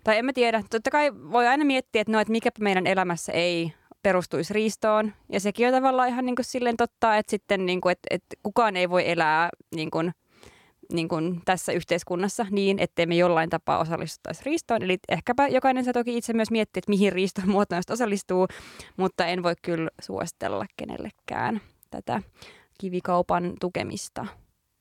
[0.03, 3.31] tai en mä tiedä, totta kai voi aina miettiä, että no, että mikä meidän elämässä
[3.31, 5.13] ei perustuisi riistoon.
[5.31, 8.35] Ja sekin on tavallaan ihan niin kuin silleen totta, että sitten niin kuin, että, että
[8.43, 10.11] kukaan ei voi elää niin kuin,
[10.93, 14.83] niin kuin tässä yhteiskunnassa niin, ettei me jollain tapaa osallistuttaisi riistoon.
[14.83, 18.47] Eli ehkäpä jokainen saa toki itse myös miettiä, että mihin riiston muotoon sitä osallistuu,
[18.97, 21.61] mutta en voi kyllä suositella kenellekään
[21.95, 22.21] tätä
[22.79, 24.27] kivikaupan tukemista.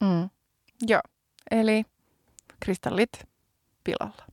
[0.01, 0.31] Mm.
[0.87, 1.01] Joo,
[1.51, 1.85] eli
[2.61, 3.11] kristallit
[3.85, 4.25] pilalla.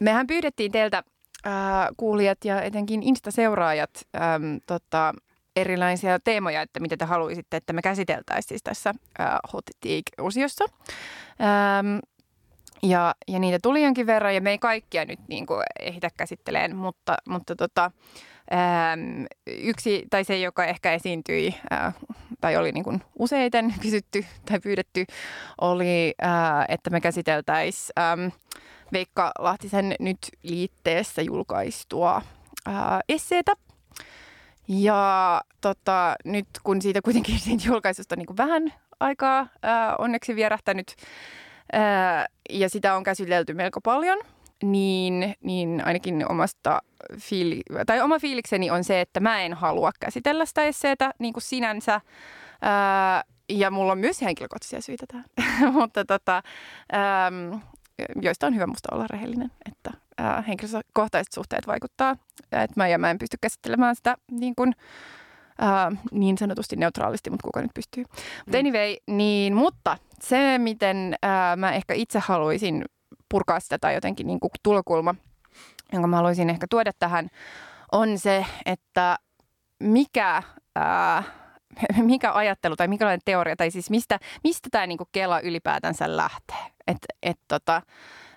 [0.00, 1.02] Mehän pyydettiin teiltä
[1.46, 1.52] äh,
[1.96, 5.14] kuulijat ja etenkin Insta-seuraajat ähm, tota,
[5.56, 10.64] erilaisia teemoja, että mitä te haluaisitte, että me käsiteltäisiin siis tässä äh, Hot Take-osiossa.
[11.40, 11.98] Ähm,
[12.82, 16.76] ja, ja niitä tuli jonkin verran ja me ei kaikkia nyt niin kuin ehditä käsitteleen,
[16.76, 17.90] mutta, mutta tota,
[18.52, 21.92] äm, yksi, tai se, joka ehkä esiintyi ää,
[22.40, 25.04] tai oli niin kuin useiten kysytty tai pyydetty,
[25.60, 28.32] oli, ää, että me käsiteltäisiin
[28.92, 32.22] Veikka Lahtisen nyt liitteessä julkaistua
[32.66, 33.52] ää, esseetä.
[34.68, 40.96] Ja tota, nyt kun siitä kuitenkin siitä julkaisusta niin kuin vähän aikaa ää, onneksi vierähtänyt
[41.72, 44.18] ää, ja sitä on käsitelty melko paljon,
[44.62, 46.82] niin, niin ainakin omasta
[47.16, 51.42] fiili- tai oma fiilikseni on se, että mä en halua käsitellä sitä esseetä niin kuin
[51.42, 52.00] sinänsä.
[52.62, 55.24] Ää, ja mulla on myös henkilökohtaisia syitä tähän,
[55.78, 56.42] mutta tota,
[56.94, 57.60] äm,
[58.22, 62.16] joista on hyvä musta olla rehellinen, että ää, henkilökohtaiset suhteet vaikuttaa,
[62.52, 64.72] että mä ja mä en pysty käsittelemään sitä niin kuin,
[65.58, 68.04] ää, niin sanotusti neutraalisti, mutta kuka nyt pystyy.
[68.46, 72.84] Mutta anyway, niin, mutta se, miten ää, mä ehkä itse haluaisin
[73.28, 75.14] purkaa sitä tai jotenkin niin kuin tulokulma,
[75.92, 77.28] jonka mä haluaisin ehkä tuoda tähän,
[77.92, 79.18] on se, että
[79.80, 80.42] mikä,
[80.76, 81.22] ää,
[82.02, 86.72] mikä ajattelu tai mikälainen teoria, tai siis mistä, mistä tämä niinku Kela ylipäätänsä lähtee.
[86.86, 87.82] Että et tota,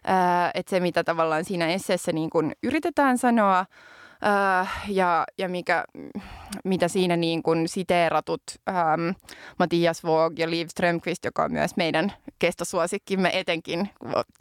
[0.06, 3.65] ää, et se, mitä tavallaan siinä esseessä niin kun yritetään sanoa,
[4.23, 5.86] Äh, ja, ja mikä,
[6.63, 9.10] mitä siinä niin kuin siteeratut ähm,
[9.60, 13.89] Mattias Voog ja Liv Strömqvist, joka on myös meidän kestosuosikkimme etenkin,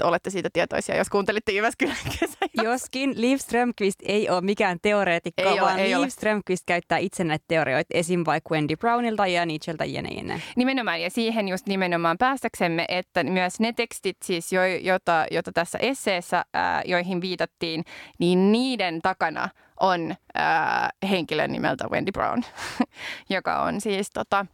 [0.03, 2.39] olette siitä tietoisia, jos kuuntelitte Jyväskylän kesä.
[2.63, 6.11] Joskin Liv Strömqvist ei ole mikään teoreetikko, Ei ole, vaan ei Liv ole.
[6.11, 8.23] Strömqvist käyttää itse näitä teorioita esim.
[8.27, 10.43] vaikka Wendy Brownilta ja Nietzscheltä jene jene.
[10.57, 15.79] Nimenomaan, ja siihen just nimenomaan päästäksemme, että myös ne tekstit, siis jo, jota, jota tässä
[15.79, 17.85] esseessä, ää, joihin viitattiin,
[18.19, 19.49] niin niiden takana
[19.85, 22.43] on ää, henkilö nimeltä Wendy Brown,
[23.31, 24.47] joka on siis tota,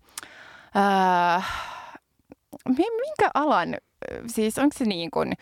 [2.68, 3.76] mi- minkä alan,
[4.26, 5.32] siis onko se niin kuin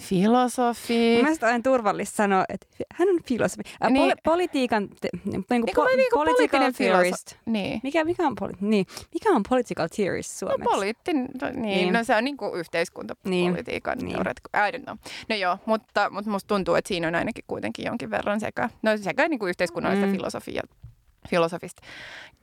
[0.00, 1.12] filosofi?
[1.14, 3.62] Mun mielestä on turvallista sanoa, että hän on filosofi.
[3.84, 4.10] Äh, Niin.
[4.12, 7.34] poli- politiikan, te, niin kuin Niin kuin, niin kuin political poliittinen theorist.
[7.46, 7.80] Niin.
[7.82, 8.86] Mikä, mikä, on poli- niin.
[9.14, 10.64] mikä on political theorist No suomeksi?
[10.74, 11.92] poliittin, no, niin, Niin.
[11.92, 14.04] no se on niin kuin yhteiskuntapolitiikan Niin.
[14.06, 14.14] niin.
[14.14, 14.50] teoreetikko.
[14.68, 14.96] I don't know.
[15.28, 18.96] No joo, mutta, mutta musta tuntuu, että siinä on ainakin kuitenkin jonkin verran sekä, no
[18.96, 20.12] sekä niin kuin yhteiskunnallista Mm.
[20.12, 20.87] mm.
[21.28, 21.82] Filosofista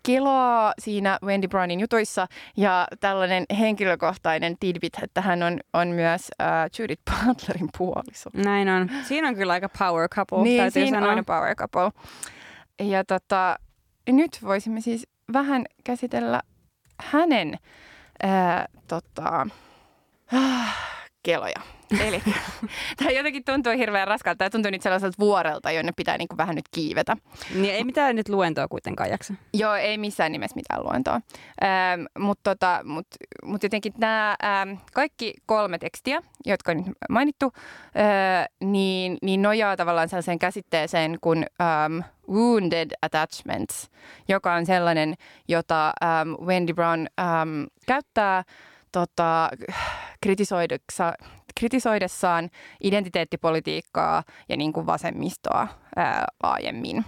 [0.06, 6.48] kiloa siinä Wendy Brownin jutuissa ja tällainen henkilökohtainen tidbit, että hän on, on myös äh,
[6.80, 8.30] Judith Butlerin puoliso.
[8.34, 8.90] Näin on.
[9.04, 11.14] Siinä on kyllä aika power couple, niin, täytyy siinä sanoa.
[11.14, 11.92] on power couple.
[12.80, 13.56] Ja tota,
[14.10, 16.42] nyt voisimme siis vähän käsitellä
[17.00, 17.58] hänen
[18.24, 19.48] ää, tota,
[20.34, 20.95] äh,
[21.26, 21.62] keloja.
[22.00, 22.22] Eli
[22.98, 24.38] tämä jotenkin tuntuu hirveän raskalta.
[24.38, 27.18] Tämä tuntuu nyt sellaiselta vuorelta, jonne pitää niinku vähän nyt kiivetä.
[27.56, 29.34] Niin ei mitään nyt luentoa kuitenkaan jaksa.
[29.54, 31.22] Joo, ei missään nimessä mitään luontoa.
[31.64, 33.08] Ähm, Mutta tota, mut,
[33.44, 39.78] mut jotenkin nämä ähm, kaikki kolme tekstiä, jotka on nyt mainittu, äh, niin, niin nojaa
[39.78, 43.90] tavallaan sellaiseen käsitteeseen kuin ähm, wounded attachments,
[44.28, 45.14] joka on sellainen,
[45.48, 48.44] jota ähm, Wendy Brown ähm, käyttää
[48.96, 49.50] tota,
[51.60, 52.50] kritisoidessaan
[52.84, 57.06] identiteettipolitiikkaa ja niin kuin vasemmistoa ää, laajemmin.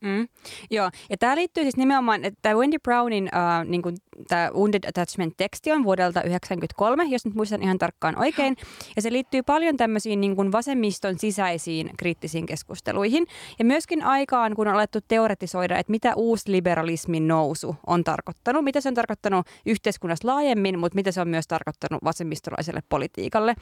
[0.00, 0.28] Mm.
[0.70, 3.82] Joo, ja tämä liittyy siis nimenomaan, että tämä Wendy Brownin äh, niin
[4.28, 8.56] tämä Wounded Attachment-teksti on vuodelta 1993, jos nyt muistan ihan tarkkaan oikein.
[8.96, 13.26] Ja se liittyy paljon tämmöisiin niin kuin vasemmiston sisäisiin kriittisiin keskusteluihin.
[13.58, 18.88] Ja myöskin aikaan, kun on alettu teoretisoida, että mitä uusliberalismin nousu on tarkoittanut, mitä se
[18.88, 23.54] on tarkoittanut yhteiskunnassa laajemmin, mutta mitä se on myös tarkoittanut vasemmistolaiselle politiikalle.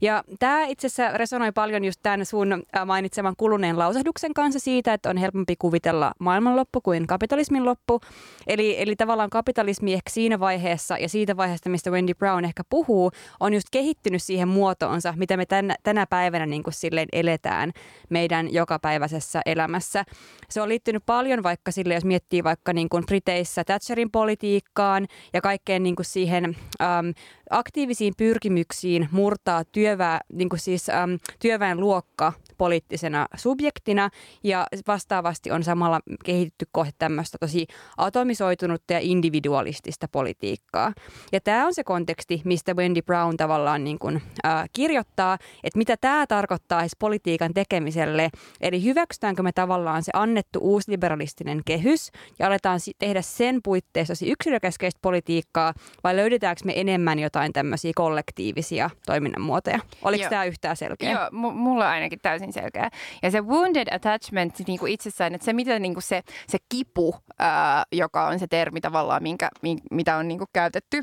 [0.00, 4.94] Ja tämä itse asiassa resonoi paljon just tämän sun äh, mainitseman kuluneen lausahduksen kanssa siitä,
[4.94, 5.73] että on helpompi kuvitella
[6.18, 8.00] maailmanloppu kuin kapitalismin loppu.
[8.46, 13.10] Eli, eli tavallaan kapitalismi ehkä siinä vaiheessa ja siitä vaiheesta, mistä Wendy Brown ehkä puhuu,
[13.40, 17.72] on just kehittynyt siihen muotoonsa, mitä me tänä, tänä päivänä niin kuin silleen eletään
[18.10, 20.04] meidän jokapäiväisessä elämässä.
[20.50, 25.40] Se on liittynyt paljon vaikka sille, jos miettii vaikka niin kuin Briteissä Thatcherin politiikkaan ja
[25.40, 27.14] kaikkeen niin kuin siihen äm,
[27.50, 34.10] aktiivisiin pyrkimyksiin murtaa työvää, niin kuin siis äm, työväen luokka poliittisena subjektina
[34.44, 40.92] ja vastaavasti on samalla kehitetty kohti tämmöistä tosi atomisoitunutta ja individualistista politiikkaa.
[41.32, 45.96] Ja tämä on se konteksti, mistä Wendy Brown tavallaan niin kuin, äh, kirjoittaa, että mitä
[46.00, 48.30] tämä tarkoittaa edes politiikan tekemiselle.
[48.60, 55.74] Eli hyväksytäänkö me tavallaan se annettu uusliberalistinen kehys ja aletaan tehdä sen puitteissa yksilökeskeistä politiikkaa
[56.04, 59.78] vai löydetäänkö me enemmän jotain tämmöisiä kollektiivisia toiminnan muotoja?
[60.02, 60.30] Oliko Joo.
[60.30, 61.10] tämä yhtään selkeä?
[61.10, 62.90] Joo, m- mulla on ainakin täysin selkeä.
[63.22, 67.16] Ja se wounded attachment niin kuin itsessään, että se mitä niin kuin se, se kipu,
[67.38, 71.02] ää, joka on se termi tavallaan, minkä, mi, mitä on niin kuin käytetty,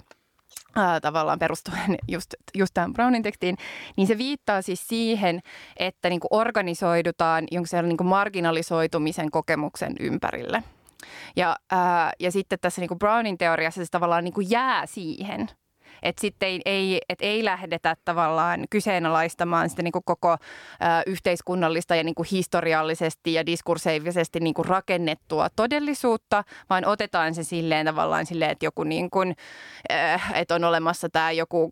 [1.01, 3.57] tavallaan perustuen just, just tähän Brownin tekstiin,
[3.97, 5.39] niin se viittaa siis siihen,
[5.77, 10.63] että niin kuin organisoidutaan jonkun sellainen niin kuin marginalisoitumisen kokemuksen ympärille.
[11.35, 15.47] Ja, ää, ja sitten tässä niin kuin Brownin teoriassa se tavallaan niin kuin jää siihen–
[16.03, 20.37] että sitten ei, ei, et ei lähdetä tavallaan kyseenalaistamaan sitä niin kuin koko ä,
[21.07, 27.85] yhteiskunnallista ja niin kuin historiallisesti ja diskursiivisesti niin kuin rakennettua todellisuutta, vaan otetaan se silleen
[27.85, 29.35] tavallaan silleen, että joku niin kuin,
[29.91, 31.71] äh, että on olemassa tämä joku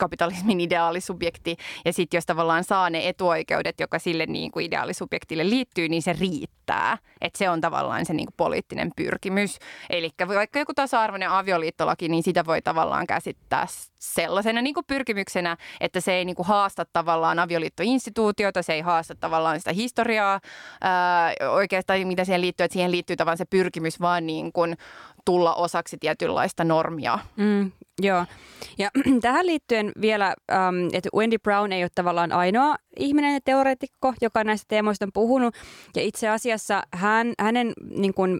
[0.00, 5.88] kapitalismin ideaalisubjekti ja sitten jos tavallaan saa ne etuoikeudet, joka sille niin kuin ideaalisubjektille liittyy,
[5.88, 6.98] niin se riittää.
[7.20, 9.58] Että se on tavallaan se niin kuin poliittinen pyrkimys.
[9.90, 13.66] Eli vaikka joku tasa-arvoinen avioliittolaki, niin sitä voi tavallaan käsittää
[13.98, 19.14] sellaisena niin kuin pyrkimyksenä, että se ei niin kuin haasta tavallaan avioliittoinstituutiota, se ei haasta
[19.14, 20.40] tavallaan sitä historiaa
[20.80, 24.76] ää, oikeastaan, mitä siihen liittyy, että siihen liittyy tavallaan se pyrkimys vaan niin kuin
[25.24, 27.18] tulla osaksi tietynlaista normia.
[27.36, 28.26] Mm, joo.
[28.78, 28.90] Ja
[29.22, 34.44] tähän liittyen vielä, ähm, että Wendy Brown ei ole tavallaan ainoa ihminen ja teoreetikko, joka
[34.44, 35.54] näistä teemoista on puhunut.
[35.96, 38.38] Ja itse asiassa hän, hänen, niin kuin,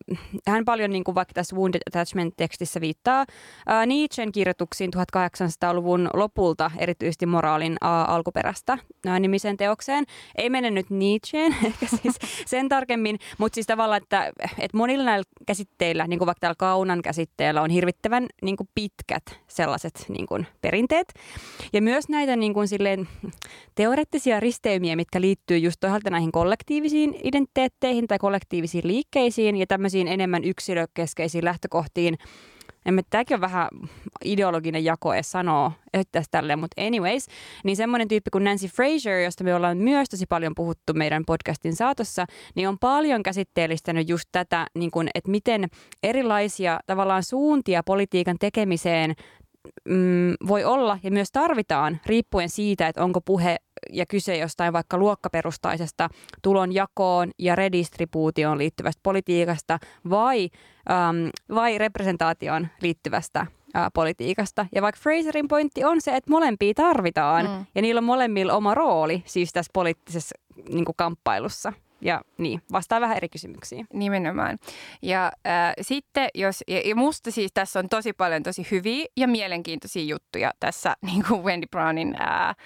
[0.48, 3.26] hän paljon niin kuin vaikka tässä Wounded Attachment-tekstissä viittaa
[3.66, 10.04] ää, Nietzschen kirjoituksiin 1800-luvun lopulta, erityisesti moraalin ää, alkuperästä ää, nimiseen teokseen.
[10.36, 12.14] Ei mene nyt Nietzscheen, ehkä siis
[12.46, 17.02] sen tarkemmin, mutta siis tavallaan, että, että monilla näillä käsitteillä, niin kuin vaikka täällä kaunan
[17.02, 21.14] käsitteellä, on hirvittävän niin kuin pitkät sellaiset niin kuin perinteet.
[21.72, 23.08] Ja myös näitä niin kuin silleen,
[23.74, 30.44] teoreettisia risteymiä, mitkä liittyy just toisaalta näihin kollektiivisiin identiteetteihin tai kollektiivisiin liikkeisiin ja tämmöisiin enemmän
[30.44, 32.18] yksilökeskeisiin lähtökohtiin.
[32.86, 33.68] En tämäkin on vähän
[34.24, 35.32] ideologinen jako edes
[35.92, 37.26] että tälleen, mutta anyways,
[37.64, 41.76] niin semmoinen tyyppi kuin Nancy Fraser, josta me ollaan myös tosi paljon puhuttu meidän podcastin
[41.76, 45.68] saatossa, niin on paljon käsitteellistänyt just tätä, niin kuin, että miten
[46.02, 49.14] erilaisia tavallaan suuntia politiikan tekemiseen
[49.88, 53.56] mm, voi olla ja myös tarvitaan riippuen siitä, että onko puhe
[53.92, 56.08] ja kyse jostain vaikka luokkaperustaisesta
[56.42, 59.78] tulonjakoon ja redistribuutioon liittyvästä politiikasta
[60.10, 60.50] vai,
[60.90, 64.66] äm, vai representaatioon liittyvästä ää, politiikasta.
[64.74, 67.66] Ja vaikka Fraserin pointti on se, että molempia tarvitaan mm.
[67.74, 70.34] ja niillä on molemmilla oma rooli siis tässä poliittisessa
[70.68, 71.72] niin kuin, kamppailussa.
[72.00, 73.86] Ja niin, vastaa vähän eri kysymyksiin.
[73.92, 74.58] Nimenomaan.
[75.02, 79.28] Ja äh, sitten, jos, ja, ja musta siis tässä on tosi paljon tosi hyviä ja
[79.28, 82.56] mielenkiintoisia juttuja tässä niin kuin Wendy Brownin äh,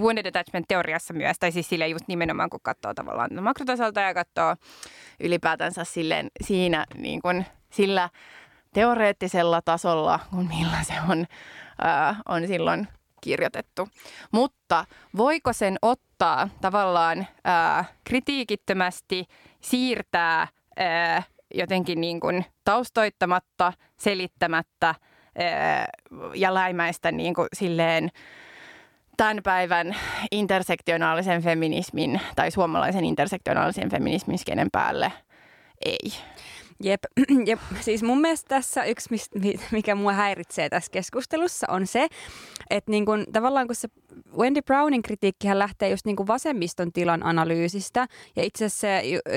[0.00, 4.56] wounded attachment-teoriassa myös, tai siis sille just nimenomaan, kun katsoo tavallaan makrotasolta ja katsoo
[5.20, 8.08] ylipäätänsä silleen siinä niin kuin, sillä
[8.74, 11.26] teoreettisella tasolla, kun millä se on,
[11.84, 12.88] äh, on silloin
[13.24, 13.88] kirjoitettu.
[14.32, 14.84] Mutta
[15.16, 19.24] voiko sen ottaa tavallaan ää, kritiikittömästi,
[19.60, 21.22] siirtää ää,
[21.54, 24.94] jotenkin niin kuin taustoittamatta, selittämättä
[25.38, 25.86] ää,
[26.34, 28.10] ja läimäistä niin kuin silleen
[29.16, 29.96] tämän päivän
[30.30, 35.12] intersektionaalisen feminismin tai suomalaisen intersektionaalisen feminismin skenen päälle?
[35.84, 36.12] Ei.
[36.82, 37.00] Jep.
[37.48, 37.60] Jep.
[37.80, 39.08] Siis mun mielestä tässä yksi,
[39.72, 42.08] mikä mua häiritsee tässä keskustelussa, on se,
[42.70, 43.88] että niin kun, tavallaan kun se
[44.38, 48.06] Wendy Brownin kritiikkihän lähtee just niin vasemmiston tilan analyysistä.
[48.36, 48.86] Ja itse asiassa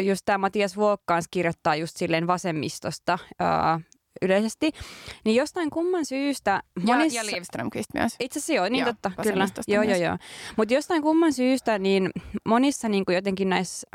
[0.01, 3.79] just tämä Matias Vuokkans kirjoittaa just silleen vasemmistosta ää,
[4.21, 4.71] yleisesti,
[5.25, 6.63] niin jostain kumman syystä...
[6.85, 8.15] Monissa, ja, ja Livströmqvist myös.
[8.19, 9.47] Itse asiassa joo, niin joo, totta, kyllä.
[9.67, 10.17] Joo, joo, joo.
[10.57, 12.09] Mutta jostain kumman syystä, niin
[12.45, 13.87] monissa niin jotenkin näissä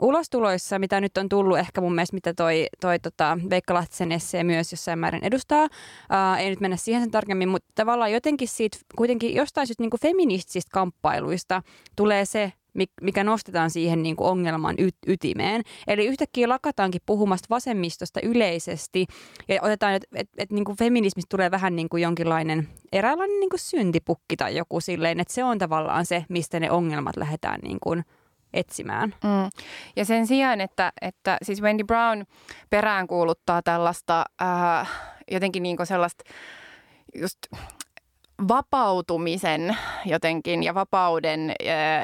[0.00, 4.44] ulostuloissa, mitä nyt on tullut, ehkä mun mielestä mitä toi, toi tota, Veikka Lahtisen essee
[4.44, 5.68] myös jossain määrin edustaa.
[6.10, 9.90] Ää, ei nyt mennä siihen sen tarkemmin, mutta tavallaan jotenkin siitä kuitenkin jostain syystä niin
[10.02, 11.62] feministisistä kamppailuista
[11.96, 12.52] tulee se,
[13.02, 15.62] mikä nostetaan siihen niin kuin ongelman y- ytimeen.
[15.86, 19.06] Eli yhtäkkiä lakataankin puhumasta vasemmistosta yleisesti
[19.48, 23.60] ja otetaan, että et, et, niin feminismistä tulee vähän niin kuin jonkinlainen eräänlainen niin kuin
[23.60, 28.04] syntipukki tai joku silleen, että se on tavallaan se, mistä ne ongelmat lähdetään niin kuin–
[28.52, 29.14] etsimään.
[29.24, 29.50] Mm.
[29.96, 32.24] Ja sen sijaan, että, että siis Wendy Brown
[32.70, 34.90] peräänkuuluttaa tällaista äh,
[35.30, 36.24] jotenkin niin sellaista
[37.14, 37.38] just
[38.48, 41.54] vapautumisen jotenkin ja vapauden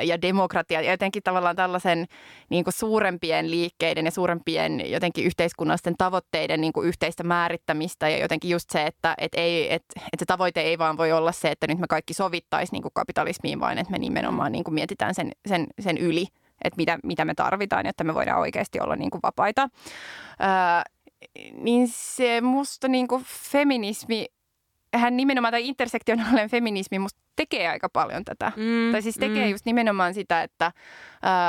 [0.03, 2.07] ja, demokratia ja jotenkin tavallaan tällaisen
[2.49, 8.51] niin kuin suurempien liikkeiden ja suurempien jotenkin yhteiskunnallisten tavoitteiden niin kuin yhteistä määrittämistä ja jotenkin
[8.51, 11.67] just se, että et ei, et, et se tavoite ei vaan voi olla se, että
[11.67, 15.33] nyt me kaikki sovittaisiin niin kuin kapitalismiin, vaan että me nimenomaan niin kuin mietitään sen,
[15.49, 16.27] sen, sen yli,
[16.65, 19.69] että mitä, mitä me tarvitaan, jotta me voidaan oikeasti olla niin kuin vapaita.
[20.41, 20.97] Öö,
[21.53, 24.27] niin se musta niin kuin feminismi
[24.99, 28.53] hän nimenomaan, tai intersektionaalinen feminismi musta tekee aika paljon tätä.
[28.57, 29.51] Mm, tai siis tekee mm.
[29.51, 30.73] just nimenomaan sitä, että,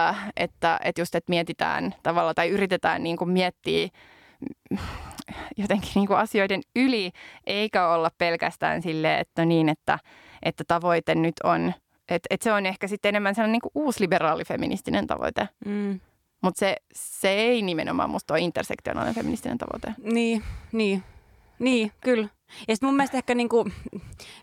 [0.07, 3.87] äh, että, että just, että mietitään tavalla tai yritetään niin kuin miettiä
[5.57, 7.11] jotenkin niin kuin asioiden yli,
[7.47, 9.99] eikä olla pelkästään sille, että niin, että,
[10.43, 11.73] että tavoite nyt on,
[12.09, 15.49] että, että se on ehkä sitten enemmän sellainen niin kuin uusliberaali feministinen tavoite.
[15.65, 15.99] Mm.
[16.41, 19.93] Mutta se, se ei nimenomaan musta ole intersektionaalinen feministinen tavoite.
[20.13, 21.03] Niin, niin.
[21.59, 22.27] Niin, kyllä.
[22.67, 23.69] Ja sitten mun mielestä ehkä niinku,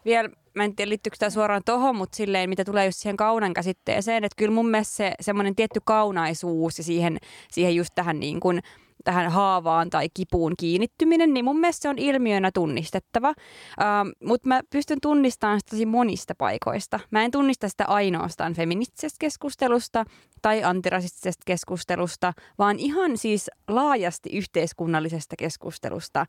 [0.05, 3.55] vielä, mä en tiedä liittyykö tämä suoraan tohon, mutta silleen, mitä tulee just siihen kaunan
[3.55, 7.19] käsitteeseen, että kyllä mun mielestä se semmoinen tietty kaunaisuus ja siihen,
[7.51, 8.63] siihen just tähän niin kuin,
[9.05, 13.29] tähän haavaan tai kipuun kiinnittyminen, niin mun mielestä se on ilmiönä tunnistettava.
[13.29, 17.01] Ähm, Mutta mä pystyn tunnistamaan sitä tosi monista paikoista.
[17.11, 20.05] Mä en tunnista sitä ainoastaan feministisestä keskustelusta
[20.43, 26.27] tai antirasistisesta keskustelusta, vaan ihan siis laajasti yhteiskunnallisesta keskustelusta.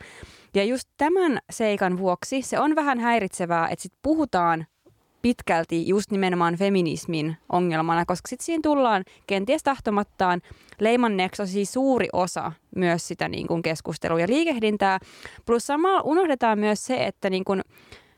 [0.56, 4.66] Ja just tämän seikan vuoksi se on vähän häiritsevää, että sit puhutaan
[5.26, 10.42] pitkälti just nimenomaan feminismin ongelmana, koska sitten siinä tullaan kenties tahtomattaan
[10.80, 15.00] leimanneeksi on siis suuri osa myös sitä niin kuin keskustelua ja liikehdintää.
[15.46, 17.62] Plus samalla unohdetaan myös se, että niin kuin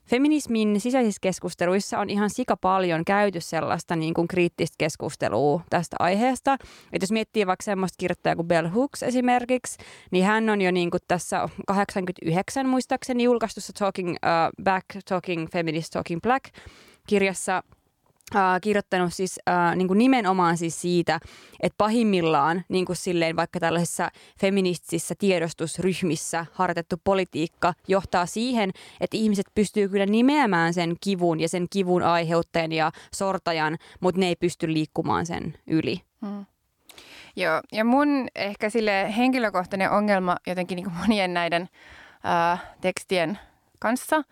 [0.05, 6.57] feminismin sisäisissä keskusteluissa on ihan sika paljon käyty sellaista niin kuin kriittistä keskustelua tästä aiheesta.
[6.93, 9.77] Et jos miettii vaikka semmoista kirjoittajaa kuin Bell Hooks esimerkiksi,
[10.11, 15.91] niin hän on jo niin kuin tässä 89 muistaakseni julkaistussa Talking uh, Back, Talking Feminist,
[15.91, 16.45] Talking Black
[17.07, 17.63] kirjassa–
[18.35, 21.19] äh, kirjoittanut siis äh, niin kuin nimenomaan siis siitä,
[21.59, 29.45] että pahimmillaan niin kuin silleen vaikka tällaisissa feministisissä tiedostusryhmissä harjoitettu politiikka johtaa siihen, että ihmiset
[29.55, 34.73] pystyy kyllä nimeämään sen kivun ja sen kivun aiheuttajan ja sortajan, mutta ne ei pysty
[34.73, 36.01] liikkumaan sen yli.
[36.25, 36.45] Hmm.
[37.35, 41.69] Joo, ja mun ehkä sille henkilökohtainen ongelma jotenkin niin kuin monien näiden
[42.51, 43.39] äh, tekstien
[43.79, 44.23] kanssa–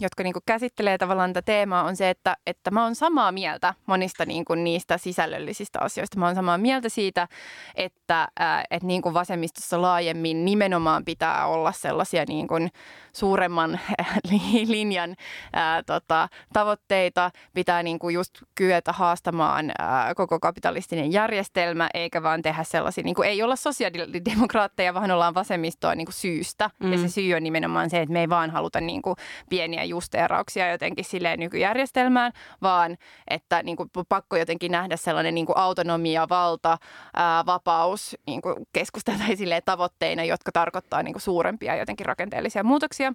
[0.00, 3.74] jotka niin kuin käsittelee tavallaan tätä teemaa, on se, että, että mä oon samaa mieltä
[3.86, 6.18] monista niin kuin niistä sisällöllisistä asioista.
[6.18, 7.28] Mä oon samaa mieltä siitä,
[7.74, 8.28] että,
[8.70, 12.70] että niin kuin vasemmistossa laajemmin nimenomaan pitää olla sellaisia niin kuin
[13.12, 13.80] suuremman
[14.66, 15.16] linjan
[15.52, 17.30] ää, tota, tavoitteita.
[17.54, 23.14] Pitää niin kuin just kyetä haastamaan ää, koko kapitalistinen järjestelmä, eikä vaan tehdä sellaisia, niin
[23.14, 26.70] kuin ei olla sosiaalidemokraatteja, vaan ollaan vasemmistoa niin kuin syystä.
[26.78, 26.92] Mm.
[26.92, 29.16] Ja se syy on nimenomaan se, että me ei vaan haluta niin kuin
[29.48, 32.96] pieniä justeerauksia jotenkin silleen nykyjärjestelmään, vaan
[33.28, 36.78] että niin kuin pakko jotenkin nähdä sellainen niin kuin autonomia, valta,
[37.16, 43.12] ää, vapaus niin kuin keskustelta silleen tavoitteina, jotka tarkoittaa niin kuin suurempia jotenkin rakenteellisia muutoksia.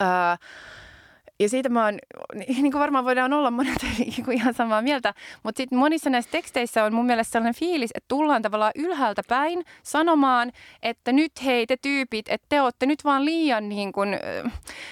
[0.00, 0.36] Ää,
[1.40, 1.98] ja siitä mä oon,
[2.34, 6.84] niin kuin varmaan voidaan olla monet niin ihan samaa mieltä, mutta sitten monissa näissä teksteissä
[6.84, 11.76] on mun mielestä sellainen fiilis, että tullaan tavallaan ylhäältä päin sanomaan, että nyt hei te
[11.82, 14.18] tyypit, että te olette nyt vaan liian niin kuin,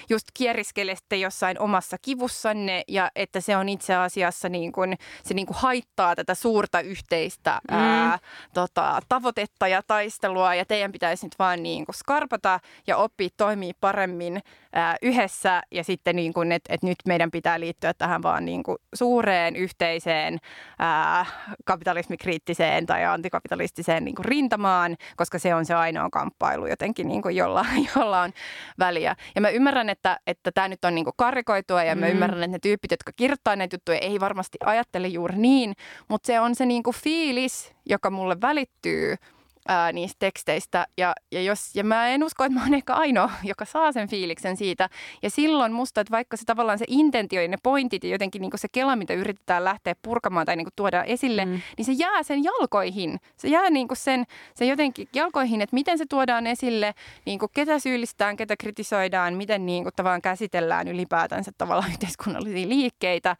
[0.08, 5.46] just kieriskelette jossain omassa kivussanne ja että se on itse asiassa niin kuin, se niin
[5.46, 7.76] kuin haittaa tätä suurta yhteistä mm.
[7.76, 8.18] ää,
[8.54, 13.72] tota, tavoitetta ja taistelua ja teidän pitäisi nyt vaan niin kuin skarpata ja oppia toimia
[13.80, 18.44] paremmin ää, yhdessä ja sitten niin kuin, että, että nyt meidän pitää liittyä tähän vaan
[18.44, 20.38] niin kuin suureen yhteiseen
[20.78, 21.26] ää,
[21.64, 27.36] kapitalismikriittiseen tai antikapitalistiseen niin kuin rintamaan, koska se on se ainoa kamppailu jotenkin, niin kuin
[27.36, 28.32] jolla, jolla on
[28.78, 29.16] väliä.
[29.34, 32.12] Ja mä ymmärrän, että, että tämä nyt on niin kuin karikoitua ja mä mm.
[32.12, 35.74] ymmärrän, että ne tyypit, jotka kirjoittaa näitä juttuja, ei varmasti ajattele juuri niin,
[36.08, 39.16] mutta se on se niin kuin fiilis, joka mulle välittyy–
[39.68, 40.86] ää, niistä teksteistä.
[40.98, 44.08] Ja, ja, jos, ja mä en usko, että mä oon ehkä ainoa, joka saa sen
[44.08, 44.88] fiiliksen siitä.
[45.22, 48.52] Ja silloin musta, että vaikka se tavallaan se intentio ja ne pointit ja jotenkin niin
[48.54, 51.60] se kela, mitä yritetään lähteä purkamaan tai niin tuoda esille, mm.
[51.76, 53.20] niin se jää sen jalkoihin.
[53.36, 54.24] Se jää niin sen,
[54.54, 56.94] se jotenkin jalkoihin, että miten se tuodaan esille,
[57.26, 63.36] niin ketä syyllistetään, ketä kritisoidaan, miten niin tavallaan käsitellään ylipäätänsä tavallaan yhteiskunnallisia liikkeitä.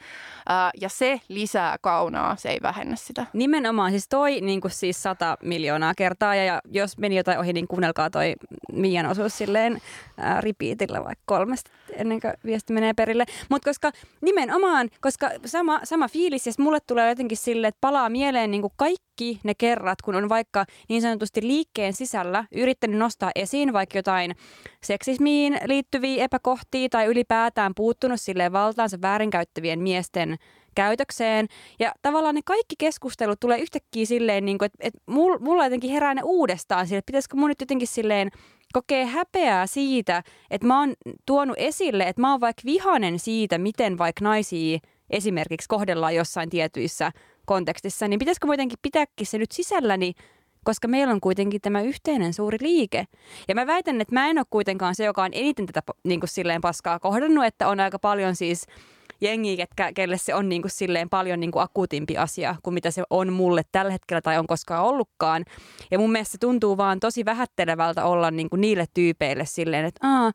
[0.49, 3.27] Ää, ja se lisää kaunaa, se ei vähennä sitä.
[3.33, 7.68] Nimenomaan, siis toi niin siis 100 miljoonaa kertaa kertaa ja, jos meni jotain ohi, niin
[7.68, 8.35] kuunnelkaa toi
[8.72, 9.79] Mian osuus silleen
[10.16, 13.24] ää, repeatillä vaikka kolmesta ennen kuin viesti menee perille.
[13.50, 18.50] Mutta koska nimenomaan, koska sama, sama fiilis ja mulle tulee jotenkin silleen, että palaa mieleen
[18.50, 23.72] niin kuin kaikki ne kerrat, kun on vaikka niin sanotusti liikkeen sisällä yrittänyt nostaa esiin
[23.72, 24.37] vaikka jotain
[24.83, 30.37] seksismiin liittyviä epäkohtia tai ylipäätään puuttunut silleen valtaansa väärinkäyttävien miesten
[30.77, 31.47] käytökseen.
[31.79, 35.01] Ja tavallaan ne kaikki keskustelut tulee yhtäkkiä silleen, niin kuin, että, että
[35.41, 38.31] mulla jotenkin herää ne uudestaan sille, että pitäisikö mun nyt jotenkin silleen
[38.73, 40.95] kokee häpeää siitä, että mä oon
[41.27, 44.79] tuonut esille, että mä oon vaikka vihanen siitä, miten vaikka naisia
[45.11, 47.12] esimerkiksi kohdellaan jossain tietyissä
[47.47, 50.12] kontekstissa, niin pitäisikö kuitenkin pitääkin se nyt sisälläni,
[50.65, 53.07] koska meillä on kuitenkin tämä yhteinen suuri liike.
[53.49, 56.31] Ja mä väitän, että mä en ole kuitenkaan se, joka on eniten tätä niin kuin
[56.31, 58.67] silleen paskaa kohdannut, että on aika paljon siis
[59.20, 62.90] jengiä, ketkä, kelle se on niin kuin silleen paljon niin kuin akuutimpi asia kuin mitä
[62.90, 65.44] se on mulle tällä hetkellä tai on koskaan ollutkaan.
[65.90, 70.09] Ja mun mielestä se tuntuu vaan tosi vähättelevältä olla niin kuin niille tyypeille silleen, että
[70.09, 70.33] Aa,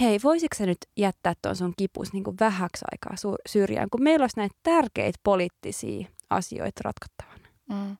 [0.00, 4.22] hei, voisitko sä nyt jättää tuon sun kipus niin kuin vähäksi aikaa syrjään, kun meillä
[4.22, 7.48] olisi näitä tärkeitä poliittisia asioita ratkottavana.
[7.68, 7.96] Mm.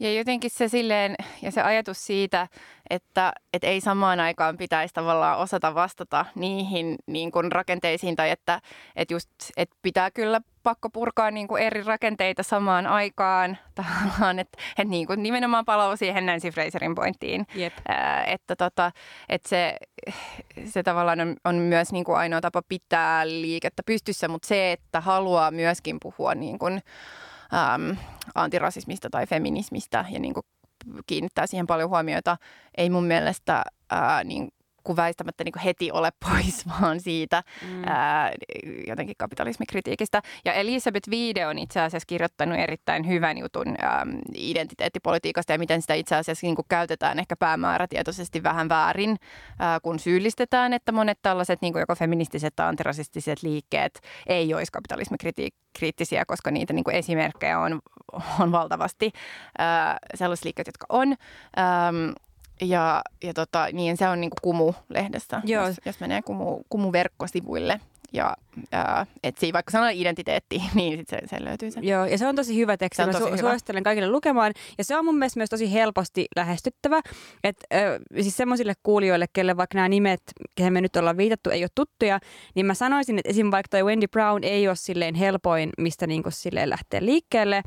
[0.00, 2.48] Ja jotenkin se silleen, ja se ajatus siitä,
[2.90, 8.60] että, että ei samaan aikaan pitäisi tavallaan osata vastata niihin niin kuin rakenteisiin, tai että,
[8.96, 13.58] että, just, että pitää kyllä pakko purkaa niin kuin eri rakenteita samaan aikaan.
[13.74, 17.46] Tavallaan, että, että niin kuin nimenomaan palaa siihen Nancy Fraserin pointtiin.
[17.58, 17.72] Yep.
[18.26, 18.92] että, tota,
[19.28, 19.76] että se,
[20.64, 25.00] se tavallaan on, on myös niin kuin ainoa tapa pitää liikettä pystyssä, mutta se, että
[25.00, 26.82] haluaa myöskin puhua niin kuin,
[27.54, 27.96] äm,
[28.34, 30.46] antirasismista tai feminismistä ja niin kuin
[31.06, 32.36] kiinnittää siihen paljon huomiota,
[32.76, 34.48] ei mun mielestä ää, niin
[34.86, 37.82] kun väistämättä niin kuin heti ole pois vaan siitä mm.
[37.86, 38.32] ää,
[38.86, 40.22] jotenkin kapitalismikritiikistä.
[40.44, 45.94] Ja Elisabeth Viide on itse asiassa kirjoittanut erittäin hyvän jutun ää, identiteettipolitiikasta ja miten sitä
[45.94, 49.16] itse asiassa niin kuin käytetään ehkä päämäärätietoisesti vähän väärin,
[49.58, 54.72] ää, kun syyllistetään, että monet tällaiset niin kuin joko feministiset tai antirasistiset liikkeet ei olisi
[54.72, 57.80] kapitalismikriittisiä, koska niitä niin kuin esimerkkejä on,
[58.40, 59.12] on valtavasti
[59.58, 61.14] ää, sellaiset liikkeet, jotka on.
[61.58, 62.12] Ähm,
[62.60, 65.66] ja, ja tota, niin se on niin Kumu-lehdessä, Joo.
[65.66, 67.80] Jos, jos menee Kumu, Kumu-verkkosivuille
[68.12, 68.36] ja
[68.72, 71.84] ää, etsii vaikka sanan identiteetti, niin sit se, se löytyy sen.
[71.84, 72.96] Joo, ja se on tosi hyvä teksti.
[72.96, 73.48] Se on tosi Mä su- hyvä.
[73.48, 74.52] suosittelen kaikille lukemaan.
[74.78, 77.00] Ja se on mun mielestä myös tosi helposti lähestyttävä.
[77.44, 80.22] Että äh, siis semmoisille kuulijoille, kelle vaikka nämä nimet,
[80.54, 82.20] kehen me nyt ollaan viitattu, ei ole tuttuja,
[82.54, 83.50] niin mä sanoisin, että esim.
[83.50, 87.62] vaikka toi Wendy Brown ei ole silleen helpoin, mistä niinku silleen lähtee liikkeelle.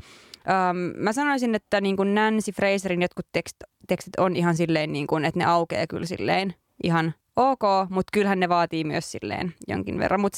[0.70, 3.56] Um, mä sanoisin, että niin kuin Nancy Fraserin jotkut tekst,
[3.90, 8.40] tekstit on ihan silleen, niin kuin, että ne aukeaa kyllä silleen ihan ok, mutta kyllähän
[8.40, 10.20] ne vaatii myös silleen jonkin verran.
[10.20, 10.32] Mut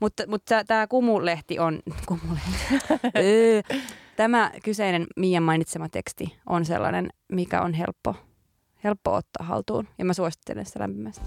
[0.00, 2.64] mutta mutta tämä kumulehti on, kumulehti.
[4.16, 8.14] tämä kyseinen Mian mainitsema teksti on sellainen, mikä on helppo,
[8.84, 11.24] helppo ottaa haltuun ja mä suosittelen sitä lämpimästi.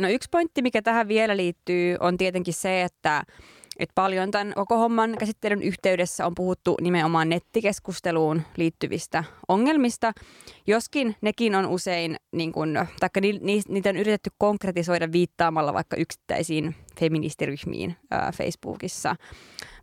[0.00, 3.22] No yksi pointti, mikä tähän vielä liittyy, on tietenkin se, että
[3.78, 10.12] että paljon tämän koko homman käsittelyn yhteydessä on puhuttu nimenomaan nettikeskusteluun liittyvistä ongelmista,
[10.66, 15.96] joskin nekin on usein, niin kun, taikka ni, ni, niitä on yritetty konkretisoida viittaamalla vaikka
[15.96, 19.16] yksittäisiin feministiryhmiin ää, Facebookissa.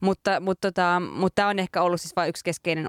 [0.01, 2.87] Mutta, mutta, tota, mutta tämä on ehkä ollut siis vain yksi keskeinen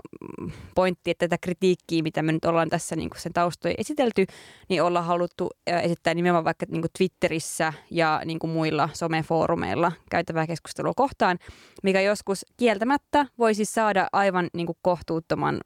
[0.75, 4.27] pointti, että tätä kritiikkiä, mitä me nyt ollaan tässä niin sen taustoja esitelty,
[4.69, 11.39] niin ollaan haluttu esittää nimenomaan vaikka niin Twitterissä ja niin muilla somefoorumeilla käytävää keskustelua kohtaan,
[11.83, 15.61] mikä joskus kieltämättä voisi saada aivan niin kohtuuttoman mm,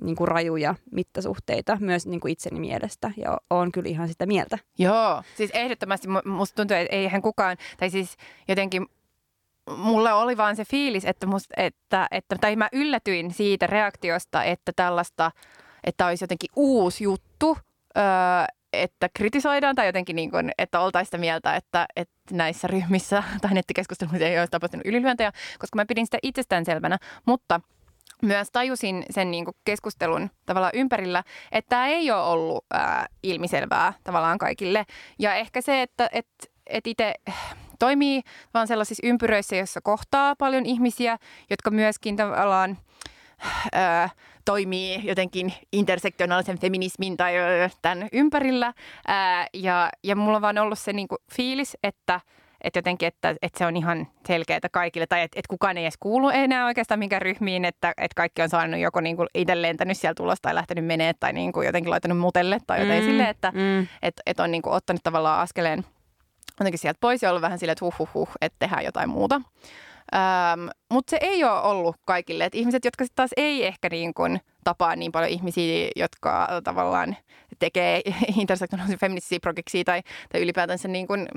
[0.00, 4.58] niin kuin rajuja mittasuhteita myös niin kuin itseni mielestä ja on kyllä ihan sitä mieltä.
[4.78, 8.16] Joo, siis ehdottomasti musta tuntuu, että eihän kukaan, tai siis
[8.48, 8.86] jotenkin
[9.76, 14.72] mulla oli vaan se fiilis, että, must, että, että, tai mä yllätyin siitä reaktiosta, että
[14.76, 15.30] tällaista,
[15.84, 17.58] että olisi jotenkin uusi juttu,
[17.96, 18.04] öö,
[18.72, 23.54] että kritisoidaan tai jotenkin niin kuin, että oltaisiin sitä mieltä, että, että näissä ryhmissä tai
[23.54, 27.60] nettikeskusteluissa ei olisi tapahtunut ylilyöntejä, koska mä pidin sitä itsestäänselvänä, mutta
[28.22, 33.92] myös tajusin sen niin kuin keskustelun tavallaan ympärillä, että tämä ei ole ollut ää, ilmiselvää
[34.04, 34.86] tavallaan kaikille.
[35.18, 36.26] Ja ehkä se, että et,
[36.66, 37.14] et itse
[37.78, 38.22] toimii
[38.54, 41.18] vaan sellaisissa ympyröissä, joissa kohtaa paljon ihmisiä,
[41.50, 42.78] jotka myöskin tavallaan
[43.72, 44.10] ää,
[44.44, 47.34] toimii jotenkin intersektionaalisen feminismin tai
[47.82, 48.72] tämän ympärillä.
[49.06, 52.20] Ää, ja, ja mulla on vaan ollut se niinku fiilis, että
[52.66, 55.96] että jotenkin, että, että se on ihan selkeää kaikille, tai että, että kukaan ei edes
[56.00, 59.98] kuulu enää oikeastaan minkään ryhmiin, että, että kaikki on saanut joko niin kuin itse lentänyt
[59.98, 63.28] siellä tulosta tai lähtenyt menee tai niin kuin jotenkin laittanut mutelle tai jotain mm, silleen,
[63.28, 63.86] että, mm.
[64.02, 65.84] että, että on niin kuin ottanut tavallaan askeleen–
[66.60, 69.40] jotenkin sieltä pois ja ollut vähän silleen, että huh, huh, huh että tehdään jotain muuta.
[70.14, 72.44] Ähm, Mutta se ei ole ollut kaikille.
[72.44, 77.16] Et ihmiset, jotka sitten taas ei ehkä niin kuin tapaa niin paljon ihmisiä, jotka tavallaan
[77.58, 78.02] tekee
[78.40, 80.02] intersektionaalisia feministisiä projekteja tai,
[80.32, 81.28] tai ylipäätänsä niin kuin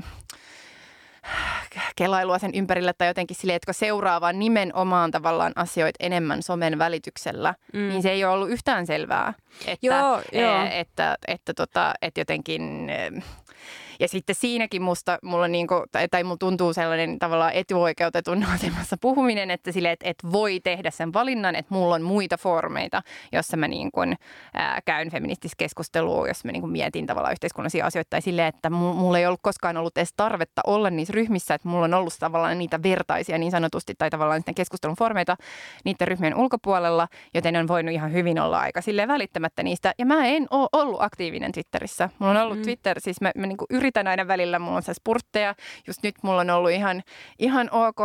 [1.95, 7.55] kelailua sen ympärillä tai jotenkin sille, että seuraa vaan nimenomaan tavallaan asioita enemmän somen välityksellä,
[7.73, 7.89] mm.
[7.89, 9.33] niin se ei ole ollut yhtään selvää.
[9.67, 10.63] Että, joo, joo.
[10.63, 12.91] Että, että, että, tota, että jotenkin
[13.99, 19.51] ja sitten siinäkin musta, mulla niinku, tai, tai mulla tuntuu sellainen tavallaan etuoikeutetun asemassa puhuminen,
[19.51, 23.67] että sille, että, että voi tehdä sen valinnan, että mulla on muita foorumeita, jossa mä
[23.67, 24.15] niin kuin,
[24.53, 28.69] ää, käyn feminististä keskustelua, jos mä niin kuin mietin tavallaan yhteiskunnallisia asioita, tai sille, että
[28.69, 32.57] mulla ei ollut koskaan ollut edes tarvetta olla niissä ryhmissä, että mulla on ollut tavallaan
[32.57, 35.37] niitä vertaisia niin sanotusti, tai tavallaan sitten keskustelun foorumeita
[35.85, 39.93] niiden ryhmien ulkopuolella, joten on voinut ihan hyvin olla aika sille välittämättä niistä.
[39.97, 42.09] Ja mä en ole ollut aktiivinen Twitterissä.
[42.19, 42.63] Mulla on ollut mm.
[42.63, 45.55] Twitter, siis mä, mä niin kuin yritän aina välillä, mulla on se spurtteja.
[45.87, 47.03] Just nyt mulla on ollut ihan,
[47.39, 47.99] ihan ok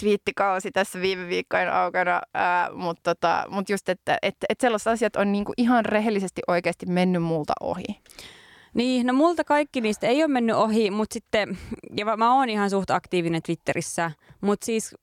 [0.00, 2.20] twiittikausi tässä viime viikkojen aikana,
[2.74, 7.22] mutta tota, mut just, että et, et sellaiset asiat on niinku ihan rehellisesti oikeasti mennyt
[7.22, 7.84] multa ohi.
[8.74, 11.58] Niin, no multa kaikki niistä ei ole mennyt ohi, mutta sitten,
[11.96, 14.10] ja mä oon ihan suht aktiivinen Twitterissä,
[14.40, 14.94] mutta siis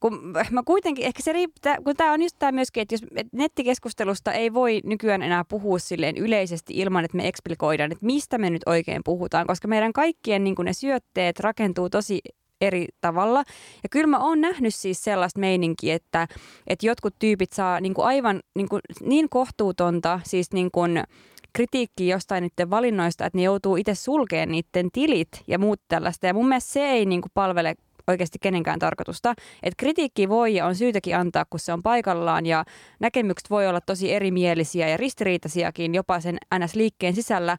[0.00, 4.32] kun mä kuitenkin, ehkä se riittää, kun tämä on just tämä myöskin, että jos nettikeskustelusta
[4.32, 8.62] ei voi nykyään enää puhua silleen yleisesti ilman, että me eksplikoidaan, että mistä me nyt
[8.66, 12.20] oikein puhutaan, koska meidän kaikkien niin ne syötteet rakentuu tosi
[12.60, 13.44] eri tavalla.
[13.82, 16.28] Ja kyllä mä oon nähnyt siis sellaista meininkiä, että,
[16.66, 21.04] että jotkut tyypit saa niin aivan niin, kuin, niin kohtuutonta, siis niin kuin,
[21.52, 26.26] kritiikki jostain niiden valinnoista, että ne joutuu itse sulkemaan niiden tilit ja muut tällaista.
[26.26, 27.74] Ja mun mielestä se ei niin palvele
[28.08, 29.34] oikeasti kenenkään tarkoitusta.
[29.62, 32.64] Että kritiikki voi ja on syytäkin antaa, kun se on paikallaan ja
[33.00, 37.56] näkemykset voi olla tosi erimielisiä ja ristiriitaisiakin jopa sen NS-liikkeen sisällä.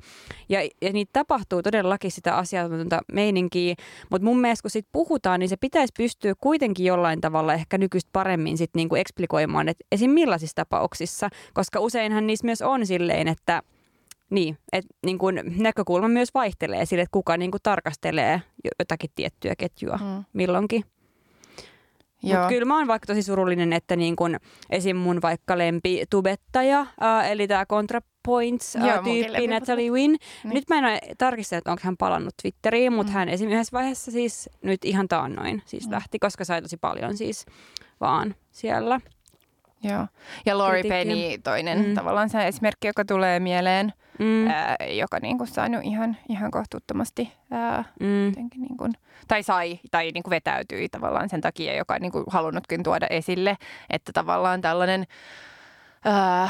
[0.49, 3.75] Ja, ja niitä tapahtuu todellakin sitä asiantunta meininkiä,
[4.09, 8.09] mutta mun mielestä kun siitä puhutaan, niin se pitäisi pystyä kuitenkin jollain tavalla ehkä nykyistä
[8.13, 10.11] paremmin sit niinku eksplikoimaan, että esim.
[10.11, 13.63] millaisissa tapauksissa, koska useinhan niissä myös on silleen, että
[14.29, 18.41] niin, että niin kun näkökulma myös vaihtelee sille, että kuka niin kun tarkastelee
[18.79, 20.23] jotakin tiettyä ketjua mm.
[20.33, 20.83] milloinkin.
[22.21, 24.37] Mutta kyllä mä oon vaikka tosi surullinen, että niin kun
[24.69, 24.95] esim.
[24.95, 30.15] mun vaikka lempi tubettaja, äh, eli tämä ContraPoints-tyyppi Natalie Wynn.
[30.43, 30.53] Niin.
[30.53, 33.13] Nyt mä en ole tarkistanut, että onko hän palannut Twitteriin, mutta mm.
[33.13, 33.49] hän esim.
[33.49, 35.91] yhdessä vaiheessa siis nyt ihan taannoin siis mm.
[35.91, 37.45] lähti, koska sai tosi paljon siis
[38.01, 39.01] vaan siellä.
[39.83, 40.07] Joo.
[40.45, 41.95] Ja Lori Penny toinen mm.
[41.95, 44.47] tavallaan se esimerkki, joka tulee mieleen, mm.
[44.47, 48.31] ää, joka niin kuin saanut ihan, ihan kohtuuttomasti ää, mm.
[48.55, 48.93] niin kuin,
[49.27, 53.07] tai sai tai niin kuin vetäytyi tavallaan sen takia, joka on niin kuin halunnutkin tuoda
[53.09, 53.57] esille,
[53.89, 55.05] että tavallaan tällainen,
[56.05, 56.49] ää,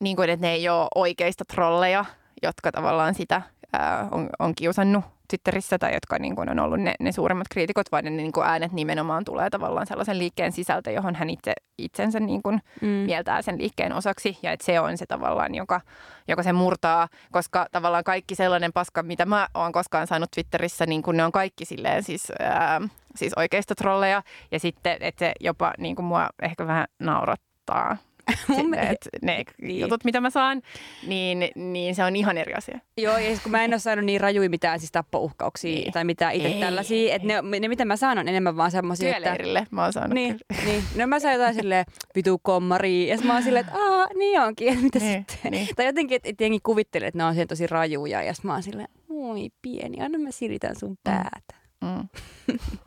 [0.00, 2.04] niin kuin, että ne ei ole oikeista trolleja,
[2.42, 3.42] jotka tavallaan sitä
[3.72, 7.92] ää, on, on kiusannut Twitterissä tai jotka niin kuin on ollut ne, ne suuremmat kriitikot,
[7.92, 12.20] vaan ne niin kuin äänet nimenomaan tulee tavallaan sellaisen liikkeen sisältä, johon hän itse, itsensä
[12.20, 12.88] niin kuin mm.
[12.88, 14.38] mieltää sen liikkeen osaksi.
[14.42, 15.80] Ja että se on se tavallaan, joka,
[16.28, 21.02] joka se murtaa, koska tavallaan kaikki sellainen paska, mitä mä oon koskaan saanut Twitterissä, niin
[21.02, 22.80] kuin ne on kaikki silleen siis, ää,
[23.16, 24.22] siis oikeista trolleja.
[24.52, 27.96] Ja sitten, että se jopa niin kuin mua ehkä vähän naurattaa
[28.48, 29.80] Mun et ne niin.
[29.80, 30.62] jutut, mitä mä saan,
[31.06, 32.78] niin, niin se on ihan eri asia.
[32.96, 35.92] Joo, ja siis kun mä en ole saanut niin rajui mitään siis tappouhkauksia niin.
[35.92, 39.66] tai mitään itse tällaisia, että ne, ne, mitä mä saan on enemmän vaan semmoisia, että...
[39.70, 40.84] mä oon saanut niin, niin.
[40.96, 44.80] No mä saan jotain silleen vitu kommari, ja mä oon silleen, että aah, niin onkin,
[44.80, 45.52] mitä niin, sitten.
[45.52, 45.68] Niin.
[45.76, 48.88] Tai jotenkin, että et jengi kuvittelee, että ne on tosi rajuja, ja mä oon silleen,
[49.08, 50.96] oi pieni, anna mä silitän sun mm.
[51.04, 51.54] päätä.
[51.80, 52.08] Mm.
[52.46, 52.58] Mm.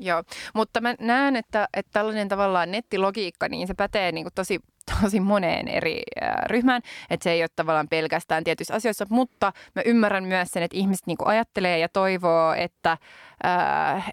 [0.00, 0.22] Joo,
[0.54, 4.60] mutta mä näen, että, että tällainen tavallaan nettilogiikka, niin se pätee niin kuin tosi
[5.02, 6.02] tosi moneen eri
[6.46, 10.76] ryhmään, että se ei ole tavallaan pelkästään tietyissä asioissa, mutta mä ymmärrän myös sen, että
[10.76, 12.98] ihmiset niin ajattelee ja toivoo, että,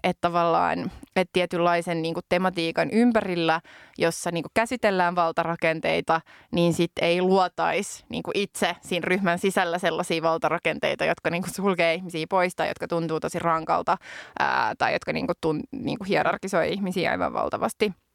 [0.02, 3.60] että tavallaan että tietynlaisen niin tematiikan ympärillä,
[3.98, 6.20] jossa niin käsitellään valtarakenteita,
[6.52, 12.26] niin sitten ei luotaisi niin itse siinä ryhmän sisällä sellaisia valtarakenteita, jotka niin sulkee ihmisiä
[12.30, 13.96] pois tai jotka tuntuu tosi rankalta
[14.38, 17.92] ää, tai jotka niin kuin, niin hierarkisoi ihmisiä aivan valtavasti–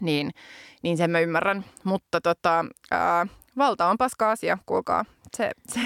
[0.00, 0.30] niin,
[0.82, 1.64] niin sen mä ymmärrän.
[1.84, 3.26] Mutta tota, ää,
[3.58, 5.04] valta on paska asia, kuulkaa.
[5.36, 5.80] Se, se,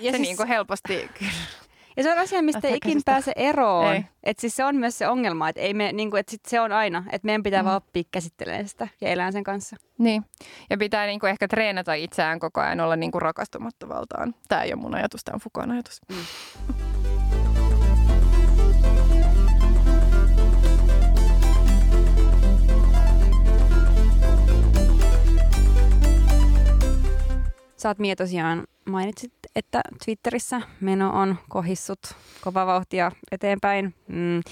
[0.00, 1.10] ja se siis, niin kuin helposti
[1.96, 4.04] Ja se on asia, mistä ei ikin pääse eroon.
[4.22, 6.60] Et siis se on myös se ongelma, että ei me, niin kuin, että sit se
[6.60, 7.66] on aina, että meidän pitää mm.
[7.66, 9.76] vaan oppia käsittelemään sitä ja elää sen kanssa.
[9.98, 10.24] Niin,
[10.70, 14.34] ja pitää niin kuin ehkä treenata itseään koko ajan olla niin kuin rakastumatta valtaan.
[14.48, 16.00] Tämä ei ole mun ajatus, tämä on Fukon ajatus.
[16.08, 17.03] Mm.
[27.84, 31.98] Sä oot Mie tosiaan mainitsit, että Twitterissä meno on kohissut
[32.40, 33.94] kova vauhtia eteenpäin.
[34.08, 34.36] Mm.
[34.36, 34.44] Ähm,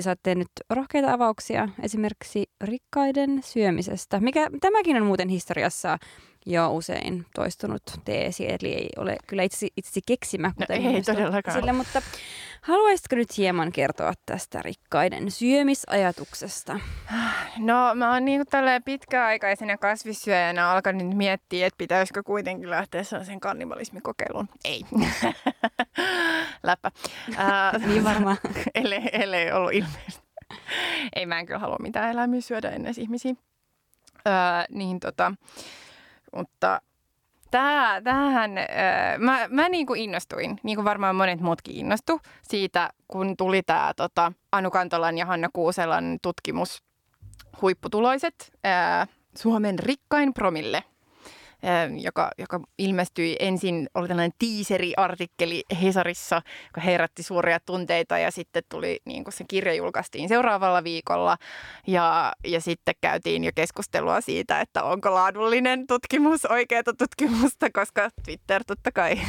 [0.00, 5.98] sä oot tehnyt rohkeita avauksia esimerkiksi rikkaiden syömisestä, mikä tämäkin on muuten historiassa
[6.46, 11.02] jo usein toistunut teesi, eli ei ole kyllä itse, itse keksimä, no kuten no, ei
[11.02, 11.56] todellakaan.
[11.56, 12.02] Sille, mutta
[12.62, 16.80] haluaisitko nyt hieman kertoa tästä rikkaiden syömisajatuksesta?
[17.58, 18.44] No mä oon niin
[18.84, 24.48] pitkäaikaisena kasvissyöjänä alkanut miettiä, että pitäisikö kuitenkin lähteä sellaisen kannibalismikokeiluun.
[24.64, 24.84] Ei.
[26.62, 26.90] Läppä.
[27.28, 28.36] Uh, niin varmaan.
[28.74, 30.24] ellei, ellei ollut ilmeisesti.
[31.16, 33.34] Ei mä en kyllä halua mitään eläimiä syödä ennen ihmisiä.
[34.26, 35.32] Uh, niin tota,
[36.36, 36.80] mutta
[37.50, 42.90] tää, tämähän, äh, mä, mä niin kuin innostuin, niin kuin varmaan monet muutkin innostu siitä,
[43.08, 46.82] kun tuli tämä tota, Anu Kantolan ja Hanna Kuuselan tutkimus
[47.62, 50.84] Huipputuloiset, äh, Suomen rikkain promille–
[52.00, 59.00] joka, joka ilmestyi ensin, oli tällainen tiiseri-artikkeli Hesarissa, joka herätti suuria tunteita ja sitten tuli,
[59.04, 61.36] niin kuin se kirja julkaistiin seuraavalla viikolla
[61.86, 68.64] ja, ja sitten käytiin jo keskustelua siitä, että onko laadullinen tutkimus oikeaa tutkimusta, koska Twitter
[68.66, 69.20] totta kai,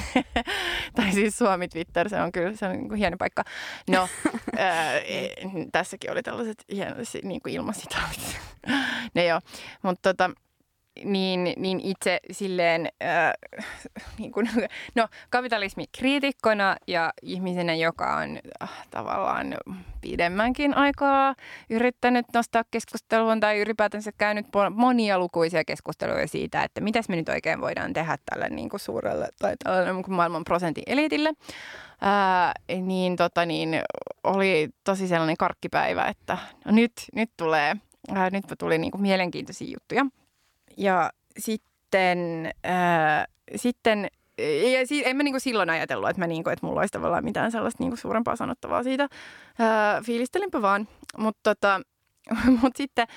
[0.95, 3.43] tai siis Suomi Twitter, se on kyllä se on niin kuin hieno paikka.
[3.89, 4.07] No,
[4.57, 5.29] ää, e,
[5.71, 8.39] tässäkin oli tällaiset hienot niin kuin ilmasitaavit.
[9.15, 9.41] ne joo,
[9.83, 10.31] mutta tota,
[11.03, 13.33] niin, niin itse silleen, äh,
[14.19, 14.49] niin kuin,
[14.95, 19.57] no kapitalismi kriitikkona ja ihmisenä, joka on äh, tavallaan
[20.01, 21.35] pidemmänkin aikaa
[21.69, 27.61] yrittänyt nostaa keskustelua tai ylipäätänsä käynyt monia lukuisia keskusteluja siitä, että mitäs me nyt oikein
[27.61, 31.33] voidaan tehdä tälle niin kuin suurelle tai tälle niin kuin maailman prosentin elitille.
[32.01, 33.81] Ää, niin, tota, niin
[34.23, 37.75] oli tosi sellainen karkkipäivä, että no nyt, nyt tulee,
[38.15, 40.05] ää, nyt tuli niin kuin mielenkiintoisia juttuja.
[40.77, 44.07] Ja sitten, ää, sitten
[44.73, 47.51] ja si- en mä niinku silloin ajatellut, että, mä niinku, että mulla olisi tavallaan mitään
[47.51, 49.07] sellaista niinku suurempaa sanottavaa siitä.
[49.59, 50.87] Ää, fiilistelinpä vaan.
[51.17, 51.81] Mutta tota,
[52.61, 53.07] mut sitten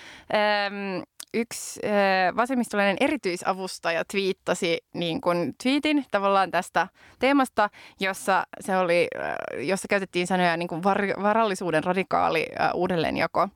[0.67, 1.03] äm,
[1.35, 6.89] yksi äh, vasemmistolainen erityisavustaja twiittasi niin kun tweetin tavallaan tästä
[7.19, 13.49] teemasta, jossa, se oli, äh, jossa käytettiin sanoja niin kuin var- varallisuuden radikaali äh, uudelleenjako.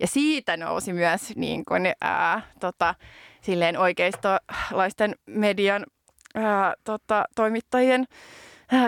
[0.00, 2.94] Ja siitä nousi myös niin kun, äh, tota,
[3.40, 5.86] silleen oikeistolaisten median
[6.36, 6.44] äh,
[6.84, 8.04] tota, toimittajien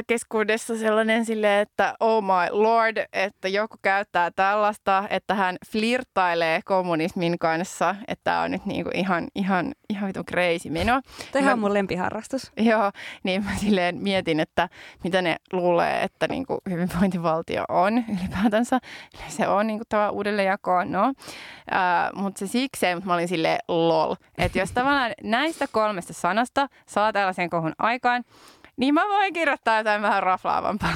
[0.06, 7.38] keskuudessa sellainen sille, että oh my lord, että joku käyttää tällaista, että hän flirtailee kommunismin
[7.38, 11.00] kanssa, että tämä on nyt niinku ihan, ihan, ihan vitu crazy meno.
[11.32, 12.52] Tämä on mun lempiharrastus.
[12.56, 14.68] Joo, niin mä silleen mietin, että
[15.04, 18.78] mitä ne luulee, että niinku hyvinvointivaltio on ylipäätänsä.
[19.28, 21.04] Se on niinku tämä uudelleenjako, no.
[21.04, 24.14] Äh, mutta se siksi, mutta mä olin silleen lol.
[24.38, 28.24] Että jos tavallaan näistä kolmesta sanasta saa tällaisen kohun aikaan,
[28.76, 30.94] niin mä voin kirjoittaa jotain vähän raflaavampaa.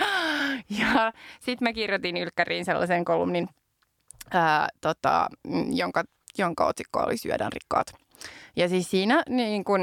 [0.80, 3.48] ja sitten mä kirjoitin Ylkkäriin sellaisen kolumnin,
[4.30, 5.26] ää, tota,
[5.70, 6.04] jonka,
[6.38, 7.86] jonka otsikko oli Syödään rikkaat.
[8.56, 9.80] Ja siis siinä niin kun,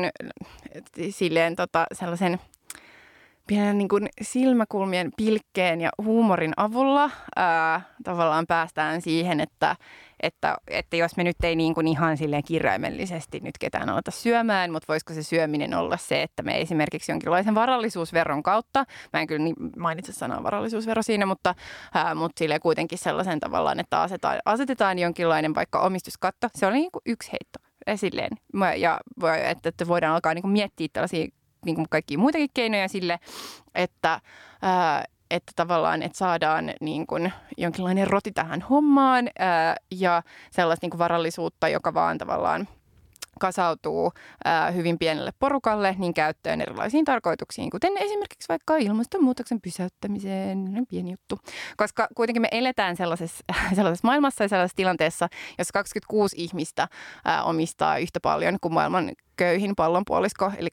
[1.09, 2.39] silleen tota, sellaisen
[3.49, 9.75] pienen niin kun silmäkulmien pilkkeen ja huumorin avulla ää, tavallaan päästään siihen, että
[10.23, 14.71] että, että jos me nyt ei niin kuin ihan silleen kirjaimellisesti nyt ketään aleta syömään,
[14.71, 19.43] mutta voisiko se syöminen olla se, että me esimerkiksi jonkinlaisen varallisuusveron kautta, mä en kyllä
[19.43, 21.55] niin mainitse sanaa varallisuusvero siinä, mutta,
[21.93, 26.91] ää, mutta sille kuitenkin sellaisen tavallaan, että asetetaan, asetetaan jonkinlainen vaikka omistuskatto, se oli niin
[26.91, 28.31] kuin yksi heitto esilleen.
[28.77, 28.99] Ja
[29.49, 31.27] että, että voidaan alkaa niin kuin miettiä tällaisia
[31.65, 33.19] niin kuin kaikkia muitakin keinoja sille,
[33.75, 34.21] että
[34.61, 40.91] ää, että tavallaan, että saadaan niin kuin jonkinlainen roti tähän hommaan ää, ja sellaista niin
[40.91, 42.67] kuin varallisuutta, joka vaan tavallaan
[43.39, 44.11] kasautuu
[44.45, 51.39] ää, hyvin pienelle porukalle, niin käyttöön erilaisiin tarkoituksiin, kuten esimerkiksi vaikka ilmastonmuutoksen pysäyttämiseen, pieni juttu.
[51.77, 53.43] Koska kuitenkin me eletään sellaisessa,
[53.75, 56.87] sellaisessa maailmassa ja sellaisessa tilanteessa, jossa 26 ihmistä
[57.25, 60.69] ää, omistaa yhtä paljon kuin maailman köyhin pallonpuolisko, eli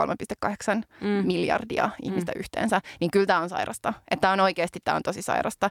[0.00, 1.08] 3,8 mm.
[1.08, 2.40] miljardia ihmistä mm.
[2.40, 3.92] yhteensä, niin kyllä tämä on sairasta.
[4.10, 5.70] Että on oikeasti, tämä on tosi sairasta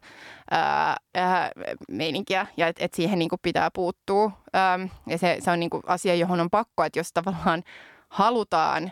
[0.52, 1.52] ää, ää,
[1.90, 4.32] meininkiä ja että et siihen niinku pitää puuttua.
[4.54, 7.64] Ää, ja se, se on niinku asia, johon on pakko, että jos tavallaan
[8.12, 8.92] halutaan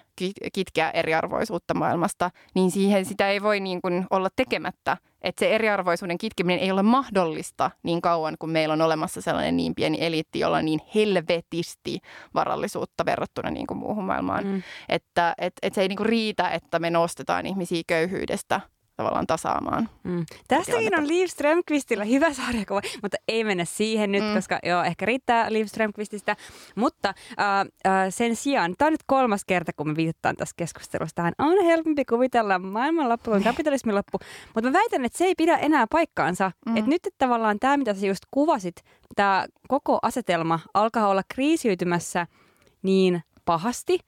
[0.54, 4.98] kitkeä eriarvoisuutta maailmasta, niin siihen sitä ei voi niin kuin olla tekemättä.
[5.22, 9.76] Että se eriarvoisuuden kitkeminen ei ole mahdollista niin kauan, kun meillä on olemassa sellainen niin
[9.76, 12.00] pieni eliitti, jolla on niin helvetisti
[12.34, 14.48] varallisuutta verrattuna niin kuin muuhun maailmaan.
[14.48, 14.64] Mm.
[14.90, 18.62] Että et, et se ei niin kuin riitä, että me nostetaan ihmisiä köyhyydestä–
[19.00, 19.90] tavallaan tasaamaan.
[20.04, 20.26] Mm.
[20.48, 24.34] Tästäkin on Liv Strömqvistillä hyvä sarjakuva, mutta ei mennä siihen nyt, mm.
[24.34, 26.36] koska joo, ehkä riittää Liv Strömqvististä.
[26.76, 31.16] Mutta äh, äh, sen sijaan, tämä on nyt kolmas kerta, kun me viitataan tässä keskustelussa
[31.16, 34.20] tähän, on helpompi kuvitella maailman loppu kuin kapitalismin loppu.
[34.56, 36.52] Mutta mä väitän, että se ei pidä enää paikkaansa.
[36.66, 36.78] Mm.
[36.78, 38.76] Että nyt että tavallaan tämä, mitä sä just kuvasit,
[39.16, 42.28] tämä koko asetelma alkaa olla kriisiytymässä
[42.82, 44.00] niin pahasti,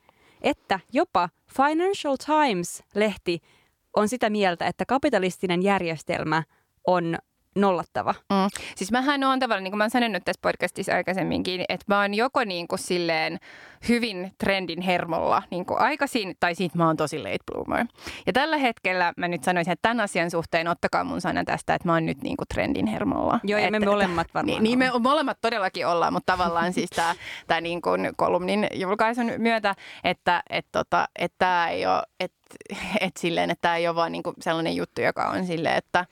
[0.41, 3.39] että jopa Financial Times-lehti
[3.95, 6.43] on sitä mieltä, että kapitalistinen järjestelmä
[6.87, 7.17] on
[7.55, 8.13] nollattava.
[8.29, 8.61] Mm.
[8.75, 12.13] Siis mähän on tavallaan, niin kuin mä oon sanonut tässä podcastissa aikaisemminkin, että mä oon
[12.13, 13.39] joko niin kuin silleen
[13.89, 17.85] hyvin trendin hermolla niin kuin aikaisin, tai siitä mä oon tosi late bloomer.
[18.25, 21.87] Ja tällä hetkellä mä nyt sanoisin, että tämän asian suhteen ottakaa mun sana tästä, että
[21.87, 23.39] mä oon nyt niin kuin trendin hermolla.
[23.43, 26.89] Joo, ja että, me molemmat varmaan Niin, niin me molemmat todellakin ollaan, mutta tavallaan siis
[26.89, 27.15] tämä,
[27.47, 32.37] tämä niin kuin kolumnin julkaisun myötä, että et, tota, että tämä ei ole, että
[33.01, 36.05] et silleen, että tämä ei ole vaan niin kuin sellainen juttu, joka on silleen, että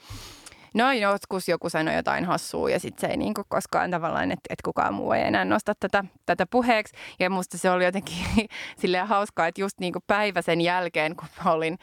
[0.79, 4.63] No joskus joku sanoi jotain hassua ja sitten se ei niin koskaan tavallaan, että, että
[4.65, 6.93] kukaan muu ei enää nosta tätä, tätä puheeksi.
[7.19, 8.17] Ja musta se oli jotenkin
[8.81, 11.77] silleen hauskaa, että just niin päivä sen jälkeen, kun mä olin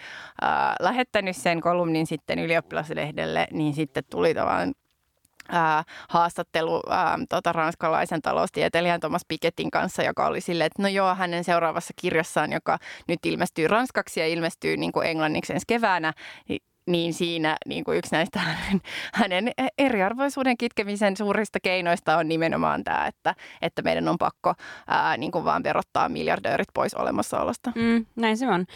[0.45, 4.75] äh, lähettänyt sen kolumnin sitten ylioppilaslehdelle, niin sitten tuli tavallaan
[5.49, 11.15] Ää, haastattelu ää, tota, ranskalaisen taloustieteilijän Thomas Pikettin kanssa, joka oli silleen, että no joo,
[11.15, 12.79] hänen seuraavassa kirjassaan, joka
[13.09, 16.13] nyt ilmestyy ranskaksi ja ilmestyy niin kuin englanniksi ensi keväänä,
[16.87, 18.41] niin siinä niin kuin yksi näistä
[19.15, 24.55] hänen, eriarvoisuuden kitkemisen suurista keinoista on nimenomaan tämä, että, että meidän on pakko
[24.87, 27.73] ää, niin kuin vaan verottaa miljardöörit pois olemassaolosta.
[27.75, 28.67] Mm, näin se on.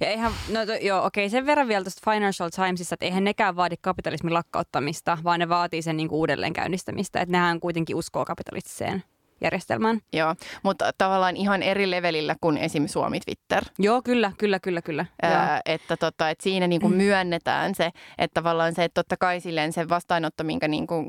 [0.00, 3.56] Ja eihän, no to, joo, okei, sen verran vielä tuosta Financial Timesista, että eihän nekään
[3.56, 7.20] vaadi kapitalismin lakkauttamista, vaan ne vaatii sen niin kuin uudelleen käynnistämistä.
[7.20, 9.02] Että nehän kuitenkin uskoo kapitalistiseen
[9.40, 10.00] järjestelmään.
[10.12, 12.86] Joo, mutta tavallaan ihan eri levelillä kuin esim.
[12.86, 13.64] Suomi Twitter.
[13.78, 15.06] Joo, kyllä, kyllä, kyllä, kyllä.
[15.22, 19.72] Ää, että, tota, että siinä niinku myönnetään se, että tavallaan se, että totta kai silleen
[19.72, 21.04] se vastaanotto, minkä niinku,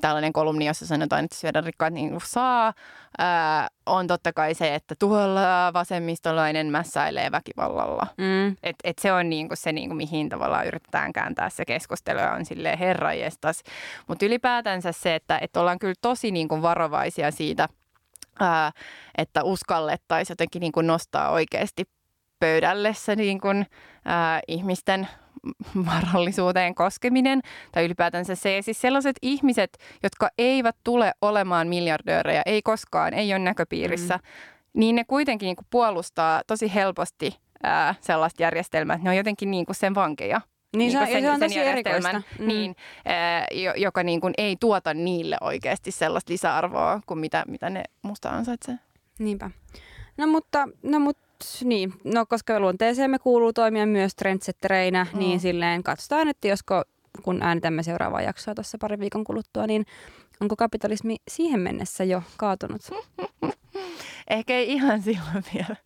[0.00, 2.72] tällainen kolumni, jossa sanotaan, että syödä rikkaat niinku saa,
[3.18, 8.06] ää, on totta kai se, että tuolla vasemmistolainen mässäilee väkivallalla.
[8.18, 8.56] Mm.
[8.62, 12.44] Et, et se on niinku se, niinku, mihin tavallaan yritetään kääntää se keskustelu ja on
[12.44, 13.62] silleen herrajestas.
[14.06, 17.68] Mutta ylipäätänsä se, että et ollaan kyllä tosi niinku varovaisia siitä,
[18.40, 18.72] ää,
[19.18, 21.84] että uskallettaisiin jotenkin niinku nostaa oikeasti
[22.40, 23.48] pöydälle se niinku,
[24.04, 25.08] ää, ihmisten
[25.92, 27.40] varallisuuteen koskeminen
[27.72, 28.56] tai ylipäätänsä se.
[28.56, 34.22] Ja siis sellaiset ihmiset, jotka eivät tule olemaan miljardöörejä, ei koskaan, ei ole näköpiirissä, mm.
[34.80, 39.50] niin ne kuitenkin niin kuin puolustaa tosi helposti ää, sellaista järjestelmää, että ne on jotenkin
[39.50, 40.40] niin kuin sen vankeja.
[40.76, 42.22] Niin, se, on, sen, se on tosi erikoista.
[42.38, 42.46] Mm.
[42.46, 47.82] niin, ää, joka niin kuin ei tuota niille oikeasti sellaista lisäarvoa kuin mitä, mitä ne
[48.02, 48.74] musta ansaitsee.
[49.18, 49.50] Niinpä.
[50.16, 51.18] No mutta, no mut,
[51.64, 55.18] niin, no koska luonteeseemme kuuluu toimia myös trendsettereinä, Mm.
[55.18, 56.82] niin silleen katsotaan, että josko
[57.22, 59.86] kun äänitämme seuraavaa jaksoa tuossa parin viikon kuluttua, niin
[60.40, 62.80] onko kapitalismi siihen mennessä jo kaatunut?
[64.30, 65.76] Ehkä ei ihan silloin vielä,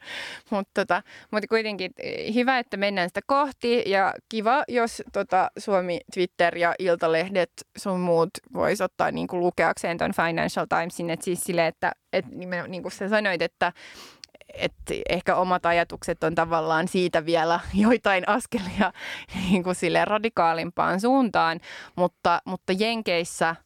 [0.50, 6.00] mutta tota, mut kuitenkin eh, hyvä, että mennään sitä kohti ja kiva, jos tota, Suomi,
[6.14, 11.66] Twitter ja Iltalehdet sun muut vois ottaa niinku lukeakseen ton Financial Timesin, että siis sille,
[11.66, 12.24] että et,
[12.68, 13.72] niin kuin sä sanoit, että
[14.54, 18.92] että ehkä omat ajatukset on tavallaan siitä vielä joitain askelia
[19.50, 21.60] niin kuin sille radikaalimpaan suuntaan,
[21.96, 23.56] mutta, mutta Jenkeissä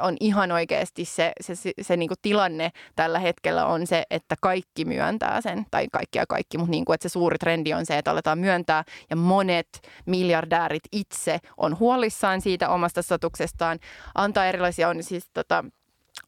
[0.00, 4.84] on ihan oikeasti se, se, se, se niin tilanne tällä hetkellä on se, että kaikki
[4.84, 7.98] myöntää sen, tai kaikki ja kaikki, mutta niin kuin, että se suuri trendi on se,
[7.98, 9.68] että aletaan myöntää, ja monet
[10.06, 13.78] miljardäärit itse on huolissaan siitä omasta statuksestaan,
[14.14, 15.64] antaa erilaisia, on siis tota,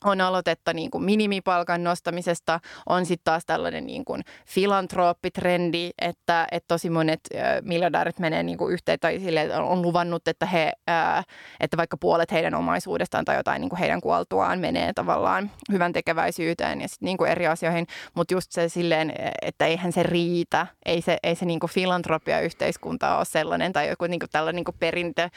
[0.05, 6.69] on aloitetta niin kuin minimipalkan nostamisesta, on sitten taas tällainen niin kuin filantropitrendi, että, että
[6.69, 7.21] tosi monet
[7.63, 11.25] miljardäärit menee niin kuin yhteen tai sille on luvannut, että, he, äh,
[11.61, 16.81] että vaikka puolet heidän omaisuudestaan tai jotain niin kuin heidän kuoltuaan menee tavallaan hyvän tekeväisyyteen
[16.81, 21.03] ja sitten niin kuin eri asioihin, mutta just se silleen, että eihän se riitä, ei
[21.03, 24.77] se, ei se niin kuin filantropia-yhteiskunta ole sellainen tai joku niin kuin tällainen niin kuin
[24.81, 25.29] perintö,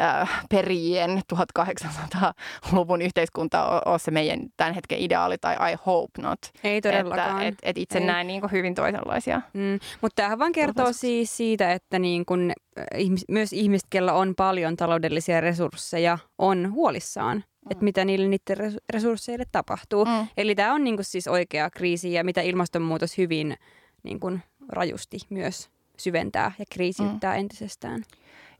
[0.00, 6.38] äh, perien 1800-luvun yhteiskunta ole se meidän tämän hetken ideaali tai I hope not.
[6.64, 7.42] Ei todellakaan.
[7.42, 8.04] Että et, et itse Ei.
[8.04, 9.40] näen niin kuin hyvin toisenlaisia.
[9.52, 14.12] Mm, mutta tämähän vaan kertoo siis siitä, että niin kun, äh, ihmis, myös ihmiset, kellä
[14.12, 17.70] on paljon taloudellisia resursseja, on huolissaan, mm.
[17.70, 20.04] että mitä niille niiden res- resursseille tapahtuu.
[20.04, 20.26] Mm.
[20.36, 23.56] Eli tämä on niin kun siis oikea kriisi ja mitä ilmastonmuutos hyvin
[24.02, 27.40] niin kun rajusti myös syventää ja kriisiyttää mm.
[27.40, 28.02] entisestään.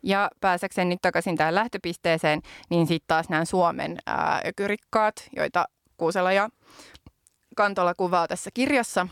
[0.06, 3.98] Ja pääsekseen nyt takaisin tähän lähtöpisteeseen, niin sitten taas nämä Suomen
[4.46, 5.64] ökyrikkaat, joita
[5.96, 6.48] Kuusela ja
[7.56, 9.06] Kantola kuvaa tässä kirjassa,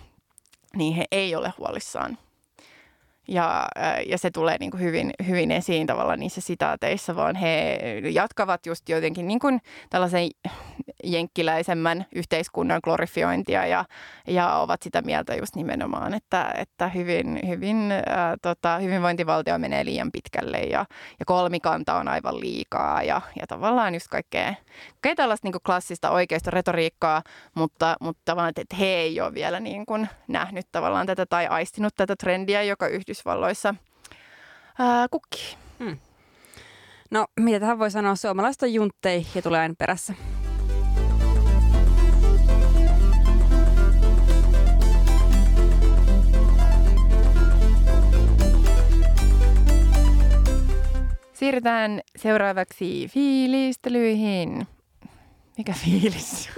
[0.77, 2.19] niin he ei ole huolissaan.
[3.29, 3.69] Ja,
[4.07, 7.79] ja se tulee niin kuin hyvin, hyvin esiin tavallaan niissä sitaateissa, vaan he
[8.13, 10.29] jatkavat just jotenkin niin kuin tällaisen
[11.05, 13.85] jenkkiläisemmän yhteiskunnan glorifiointia ja,
[14.27, 20.13] ja ovat sitä mieltä just nimenomaan, että, että hyvin, hyvin, ää, tota, hyvinvointivaltio menee liian
[20.13, 20.85] pitkälle ja,
[21.21, 24.55] ja kolmikanta on aivan liikaa ja, ja tavallaan just kaikkea,
[24.93, 27.23] kaikkea tällaista niin klassista oikeista retoriikkaa,
[27.55, 31.95] mutta, mutta tavallaan, että he ei ole vielä niin kuin nähnyt tavallaan tätä tai aistinut
[31.97, 33.75] tätä trendiä, joka Yhdysvalloissa
[34.79, 35.57] ää, kukkii.
[37.13, 38.17] No, mitä tähän voi sanoa?
[38.17, 40.15] Suomalaiset on junttei ja tulee aina perässä.
[51.43, 54.67] Siirrytään seuraavaksi fiilistelyihin.
[55.59, 56.49] Mikä fiilis?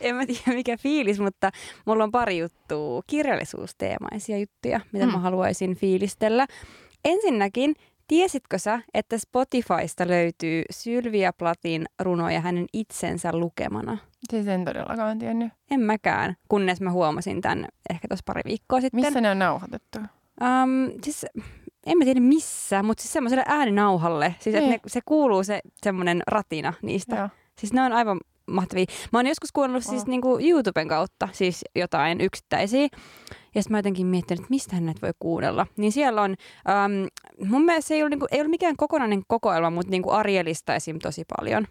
[0.00, 1.50] En mä tiedä mikä fiilis, mutta
[1.86, 5.12] mulla on pari juttua, kirjallisuusteemaisia juttuja, mitä mm.
[5.12, 6.46] mä haluaisin fiilistellä.
[7.04, 7.74] Ensinnäkin,
[8.08, 13.98] tiesitkö sä, että Spotifysta löytyy Sylvia Platin runoja hänen itsensä lukemana?
[14.30, 15.52] Siis en todellakaan tiennyt.
[15.70, 19.00] En mäkään, kunnes mä huomasin tämän ehkä tuossa pari viikkoa sitten.
[19.00, 19.98] Missä ne on nauhoitettu?
[19.98, 21.26] Um, siis,
[21.86, 24.34] en mä tiedä missä, mutta siis semmoiselle ääninauhalle.
[24.38, 24.70] Siis että Niin.
[24.70, 27.16] ne, se kuuluu se semmoinen ratina niistä.
[27.16, 27.28] Joo.
[27.58, 28.84] Siis ne on aivan mahtavia.
[29.12, 29.90] Mä oon joskus kuunnellut oh.
[29.90, 32.82] siis niinku YouTuben kautta siis jotain yksittäisiä.
[33.54, 35.66] Ja sitten mä jotenkin miettinyt, että mistä näitä voi kuunnella.
[35.76, 37.08] Niin siellä on, um,
[37.48, 40.98] mun mielestä se ei ole, niinku, ei ole mikään kokonainen kokoelma, mutta niinku Arielista esim.
[40.98, 41.66] tosi paljon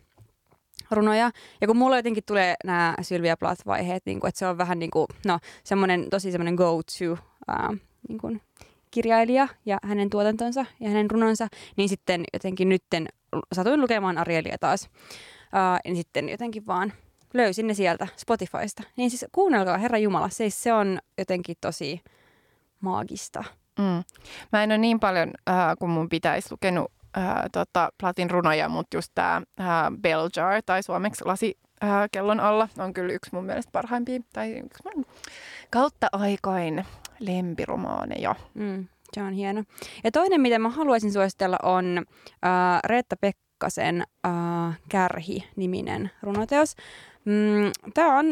[0.91, 1.31] runoja.
[1.61, 4.91] Ja kun mulla jotenkin tulee nämä Sylvia Plath-vaiheet, niin kuin, että se on vähän niin
[4.91, 7.77] kuin, no, semmoinen tosi semmoinen go-to uh,
[8.09, 8.41] niin kuin
[8.93, 13.07] kirjailija ja hänen tuotantonsa ja hänen runonsa, niin sitten jotenkin nytten
[13.53, 14.89] satuin lukemaan Arielia taas.
[15.43, 16.93] Uh, niin sitten jotenkin vaan
[17.33, 18.83] löysin ne sieltä Spotifysta.
[18.97, 22.01] Niin siis kuunnelkaa Herra Jumala, se, se on jotenkin tosi
[22.79, 23.43] maagista.
[23.79, 24.03] Mm.
[24.51, 28.97] Mä en ole niin paljon, äh, kun mun pitäisi lukenut äh, tota, Platin runoja, mutta
[28.97, 29.67] just tämä äh,
[30.01, 34.51] Bell Jar tai suomeksi lasi äh, kellon alla on kyllä yksi mun mielestä parhaimpia tai
[34.51, 35.05] yksi mun
[35.69, 36.85] kautta aikain
[37.25, 38.35] lempiromaaneja.
[38.53, 39.63] Mm, se on hieno.
[40.03, 41.97] Ja toinen, mitä mä haluaisin suositella, on
[42.45, 46.75] äh, Reetta Pekkasen äh, Kärhi-niminen runoteos.
[47.25, 48.25] Mm, Tämä on,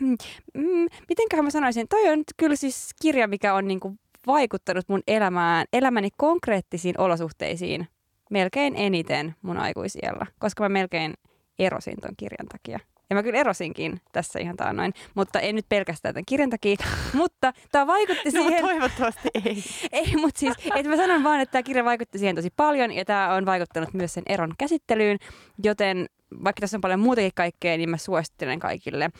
[0.00, 0.16] mm,
[0.54, 5.66] mm, mitenköhän mä sanoisin, toi on kyllä siis kirja, mikä on niinku vaikuttanut mun elämään,
[5.72, 7.88] elämäni konkreettisiin olosuhteisiin
[8.30, 11.14] melkein eniten mun aikuisiellä, koska mä melkein
[11.58, 12.80] erosin ton kirjan takia.
[13.10, 16.76] Ja mä kyllä erosinkin tässä ihan taannoin, mutta en nyt pelkästään tämän kirjan takia.
[17.12, 18.62] mutta tämä vaikutti no, siihen...
[18.62, 19.64] No, toivottavasti ei.
[19.92, 23.04] ei, mutta siis, että mä sanon vaan, että tämä kirja vaikutti siihen tosi paljon ja
[23.04, 25.18] tämä on vaikuttanut myös sen eron käsittelyyn,
[25.64, 26.06] joten
[26.44, 29.10] vaikka tässä on paljon muutakin kaikkea, niin mä suosittelen kaikille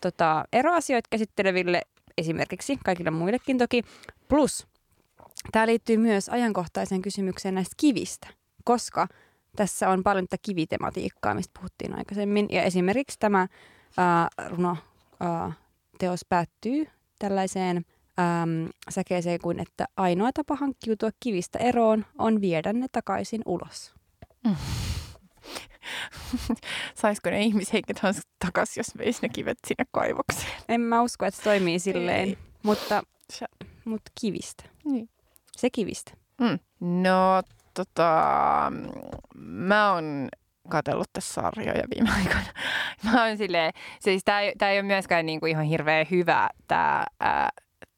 [0.00, 1.82] tota, eroasioita käsitteleville,
[2.18, 3.82] esimerkiksi kaikille muillekin toki.
[4.28, 4.66] Plus,
[5.52, 8.28] tämä liittyy myös ajankohtaiseen kysymykseen näistä kivistä,
[8.64, 9.08] koska
[9.56, 12.46] tässä on paljon tätä kivitematiikkaa, mistä puhuttiin aikaisemmin.
[12.50, 13.46] Ja esimerkiksi tämä
[13.96, 14.76] ää, runo
[15.20, 15.52] ää,
[15.98, 16.86] teos päättyy
[17.18, 23.94] tällaiseen äm, säkeeseen kuin, että ainoa tapa hankkiutua kivistä eroon on viedä ne takaisin ulos.
[24.44, 24.56] Mm.
[26.94, 28.00] Saisiko ne ihmishenket
[28.44, 30.62] takaisin, jos veisi ne kivet sinne kaivokseen?
[30.68, 33.02] En mä usko, että se toimii silleen, mutta,
[33.84, 34.64] mutta kivistä.
[34.84, 35.08] Niin.
[35.56, 36.12] Se kivistä.
[36.40, 36.58] Mm.
[37.02, 37.42] No,
[37.84, 38.72] tota,
[39.38, 40.28] mä oon
[40.68, 42.52] katsellut tässä sarjoja viime aikoina.
[43.04, 47.48] Mä oon silleen, siis tää, tää ei ole myöskään niinku ihan hirveän hyvä tää, ää,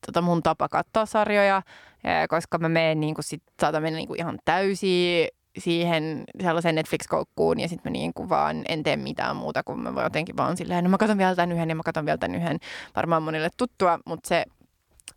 [0.06, 1.62] tota mun tapa katsoa sarjoja,
[2.04, 5.28] ää, koska mä menen niinku sit, saatan mennä niinku ihan täysin
[5.58, 9.94] siihen sellaiseen Netflix-koukkuun ja sitten mä niin kuin vaan en tee mitään muuta, kun mä
[9.94, 12.40] voin jotenkin vaan silleen, no mä katson vielä tämän yhden ja mä katson vielä tämän
[12.42, 12.58] yhden.
[12.96, 14.44] Varmaan monille tuttua, mutta se,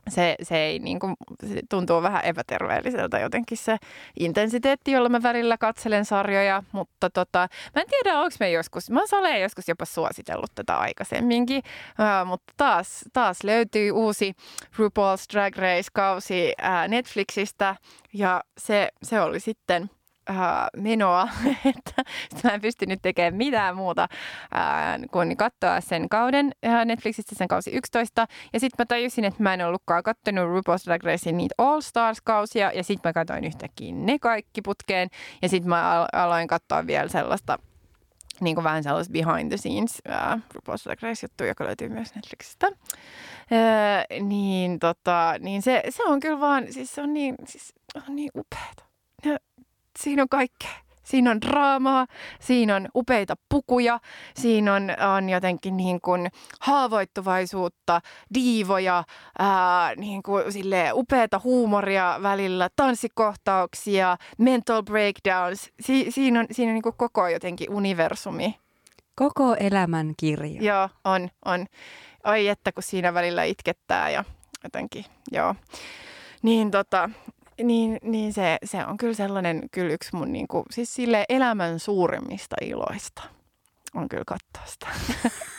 [0.09, 1.15] se, se, ei, niin kuin,
[1.47, 3.77] se tuntuu vähän epäterveelliseltä jotenkin se
[4.19, 9.01] intensiteetti, jolla mä välillä katselen sarjoja, mutta tota, mä en tiedä, onko me joskus, mä
[9.11, 11.63] olen joskus jopa suositellut tätä aikaisemminkin,
[11.99, 14.33] uh, mutta taas, taas löytyy uusi
[14.77, 17.75] RuPaul's Drag Race-kausi uh, Netflixistä
[18.13, 19.89] ja se, se oli sitten–
[20.29, 20.37] äh,
[20.77, 21.29] menoa,
[21.75, 22.03] että
[22.43, 24.01] mä en pystynyt tekemään mitään muuta
[24.55, 28.27] äh, kuin katsoa sen kauden äh, Netflixistä sen kausi 11.
[28.53, 32.71] Ja sitten mä tajusin, että mä en ollutkaan katsonut RuPaul's Drag Racein niitä All Stars-kausia
[32.71, 35.09] ja sitten mä katsoin yhtäkkiä ne kaikki putkeen
[35.41, 37.59] ja sitten mä al- aloin katsoa vielä sellaista
[38.41, 42.67] niin kuin vähän sellaista behind the scenes uh, RuPaul's Drag Race-juttu, joka löytyy myös Netflixistä.
[42.67, 48.15] Uh, niin, tota, niin se, se on kyllä vaan, siis se on niin, siis on
[48.15, 48.92] niin upeata
[49.99, 50.83] siinä on kaikkea.
[51.03, 52.07] Siinä on draamaa,
[52.39, 53.99] siinä on upeita pukuja,
[54.35, 54.83] siinä on,
[55.17, 58.01] on jotenkin niin kuin haavoittuvaisuutta,
[58.33, 59.03] diivoja,
[59.39, 60.43] ää, niin kuin
[60.93, 65.71] upeata huumoria välillä, tanssikohtauksia, mental breakdowns.
[65.81, 68.55] Si, siinä on, siinä on niin kuin koko jotenkin universumi.
[69.15, 70.61] Koko elämän kirja.
[70.61, 71.65] Joo, on, on.
[72.23, 74.23] Ai että kun siinä välillä itkettää ja
[74.63, 75.55] jotenkin, joo.
[76.41, 77.09] Niin tota,
[77.63, 81.79] niin, niin se, se on kyllä sellainen kyllä yksi mun niin kuin, siis sille elämän
[81.79, 83.23] suurimmista iloista
[83.93, 84.87] on kyllä katsoa sitä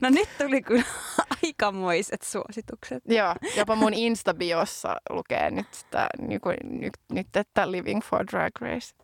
[0.00, 0.84] No nyt tuli kyllä
[1.44, 3.02] aikamoiset suositukset.
[3.08, 8.52] Joo, jopa mun Instabiossa lukee nyt, sitä, niin kuin, nyt, nyt että Living for Drag
[8.60, 8.94] Race.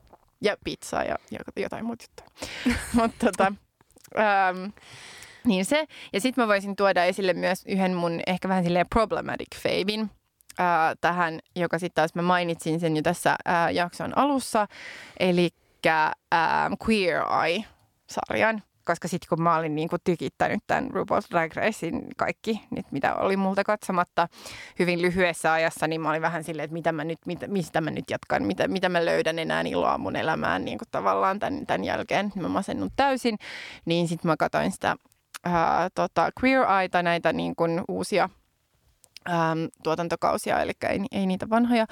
[0.41, 2.49] Ja pizza ja, ja jotain muuta juttuja.
[3.03, 3.53] Mutta tota,
[4.19, 4.71] ähm,
[5.45, 5.87] niin se.
[6.13, 10.11] Ja sitten mä voisin tuoda esille myös yhden mun ehkä vähän silleen problematic favin
[10.59, 14.67] ää, tähän, joka sitten taas mä mainitsin sen jo tässä ää, jakson alussa,
[15.21, 15.51] eli
[16.89, 22.61] Queer Eye-sarjan koska sitten kun mä olin niin kuin tykittänyt tämän RuPaul's Drag Racein kaikki,
[22.71, 24.29] nyt mitä oli multa katsomatta
[24.79, 27.91] hyvin lyhyessä ajassa, niin mä olin vähän silleen, että mitä mä nyt, mitä, mistä mä
[27.91, 31.85] nyt jatkan, mitä, mitä mä löydän enää iloa mun elämään niin kuin tavallaan tämän, tämän
[31.85, 32.33] jälkeen.
[32.35, 33.39] Mä masennut täysin,
[33.85, 34.97] niin sitten mä katsoin sitä
[35.45, 38.29] ää, tota, Queer Eye, näitä niin kuin uusia
[39.29, 41.87] äm, tuotantokausia, eli ei, ei niitä vanhoja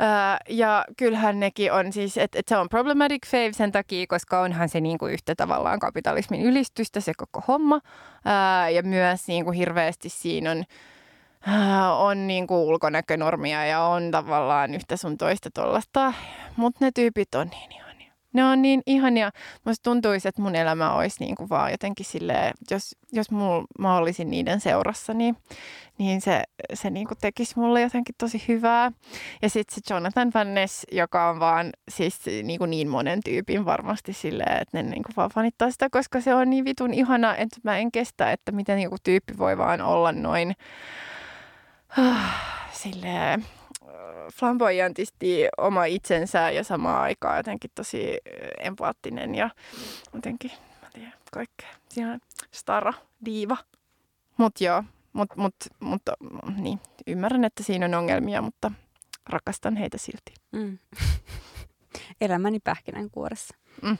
[0.00, 4.40] Öö, ja kyllähän nekin on siis, että et se on problematic fave sen takia, koska
[4.40, 7.80] onhan se niinku yhtä tavallaan kapitalismin ylistystä se koko homma.
[8.26, 10.64] Öö, ja myös niinku hirveästi siinä on,
[11.48, 16.12] öö, on niinku ulkonäkönormia ja on tavallaan yhtä sun toista tollasta.
[16.56, 17.93] Mutta ne tyypit on niin ihania.
[18.34, 19.30] Ne on niin ihania.
[19.64, 24.30] Musta tuntuisi, että mun elämä olisi niinku vaan jotenkin silleen, jos, jos mul, mä olisin
[24.30, 25.36] niiden seurassa, niin
[25.98, 26.42] niin se,
[26.74, 28.92] se niin kuin tekisi mulle jotenkin tosi hyvää.
[29.42, 33.64] Ja sitten se Jonathan Van Ness, joka on vaan siis niin, kuin niin monen tyypin
[33.64, 37.36] varmasti silleen, että ne niin kuin vaan fanittaa sitä, koska se on niin vitun ihana,
[37.36, 40.54] että mä en kestä, että miten joku tyyppi voi vaan olla noin
[42.82, 43.44] silleen
[44.32, 48.18] flamboyantisti oma itsensä ja samaan aikaan jotenkin tosi
[48.58, 49.50] empaattinen ja
[50.14, 50.50] jotenkin,
[50.82, 51.68] mä tiedän, kaikkea.
[51.96, 52.20] Ihan
[52.50, 52.92] stara,
[53.24, 53.56] diiva.
[54.36, 56.02] Mut joo, mutta mut, mut,
[56.56, 58.70] niin, ymmärrän, että siinä on ongelmia, mutta
[59.26, 60.34] rakastan heitä silti.
[60.52, 60.78] Mm.
[62.20, 63.56] Elämäni pähkinänkuoressa.
[63.82, 63.98] Mm.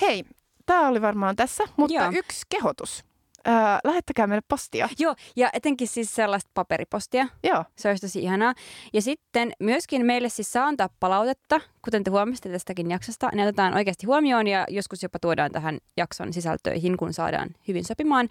[0.00, 0.24] Hei,
[0.66, 2.12] tämä oli varmaan tässä, mutta Joo.
[2.14, 3.04] yksi kehotus.
[3.48, 4.88] Öö, lähettäkää meille postia.
[4.98, 7.26] Joo, ja etenkin siis sellaista paperipostia.
[7.42, 7.64] Joo.
[7.76, 8.54] Se olisi tosi ihanaa.
[8.92, 13.28] Ja sitten myöskin meille siis saa antaa palautetta, kuten te huomasitte tästäkin jaksosta.
[13.34, 18.28] Ne otetaan oikeasti huomioon ja joskus jopa tuodaan tähän jakson sisältöihin, kun saadaan hyvin sopimaan.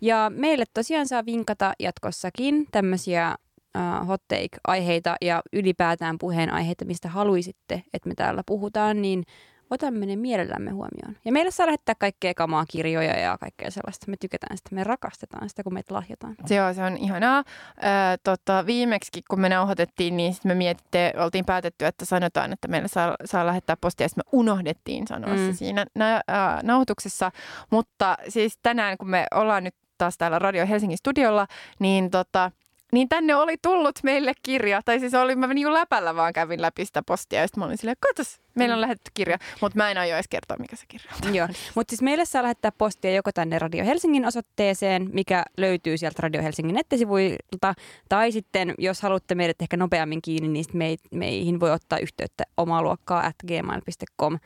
[0.00, 3.34] Ja meille tosiaan saa vinkata jatkossakin tämmöisiä
[3.78, 9.24] uh, hot take-aiheita ja ylipäätään puheenaiheita, mistä haluaisitte, että me täällä puhutaan, niin–
[9.72, 11.16] otamme ne mielellämme huomioon.
[11.24, 14.10] Ja meille saa lähettää kaikkea kamaa, kirjoja ja kaikkea sellaista.
[14.10, 16.34] Me tykätään sitä, me rakastetaan sitä, kun meitä lahjotaan.
[16.50, 17.38] Joo, se on ihanaa.
[17.38, 17.82] Ö,
[18.24, 22.88] tota, viimeksi, kun me nauhoitettiin, niin sit me mietitte, oltiin päätetty, että sanotaan, että meillä
[22.88, 24.08] saa, saa lähettää postia.
[24.08, 25.36] Sitten me unohdettiin sanoa mm.
[25.36, 27.30] se siinä na, äh, nauhoituksessa.
[27.70, 31.46] Mutta siis tänään, kun me ollaan nyt taas täällä Radio Helsingin studiolla,
[31.78, 32.50] niin tota,
[32.92, 34.80] niin tänne oli tullut meille kirja.
[34.84, 37.40] Tai siis oli, mä niin läpällä vaan kävin läpi sitä postia.
[37.40, 38.80] Ja sitten mä olin silleen, katos, meillä on mm.
[38.80, 39.38] lähetetty kirja.
[39.60, 41.34] Mutta mä en aio edes kertoa, mikä se kirja on.
[41.34, 46.22] Joo, mutta siis meille saa lähettää postia joko tänne Radio Helsingin osoitteeseen, mikä löytyy sieltä
[46.22, 47.74] Radio Helsingin nettisivuilta.
[48.08, 53.26] Tai sitten, jos haluatte meidät ehkä nopeammin kiinni, niin meihin voi ottaa yhteyttä omaa luokkaa
[53.26, 54.38] at gmail.com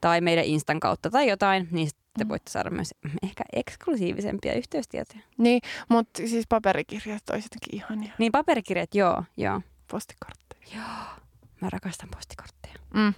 [0.00, 1.88] tai meidän Instan kautta tai jotain, niin
[2.18, 5.22] te voitte saada myös ehkä eksklusiivisempia yhteystietoja.
[5.38, 8.12] Niin, mutta siis paperikirjat olisi jotenkin ihania.
[8.18, 9.60] Niin, paperikirjat, joo, joo.
[9.90, 10.66] Postikortteja.
[10.74, 11.24] Joo,
[11.60, 12.74] mä rakastan postikortteja.
[12.94, 13.14] Mm.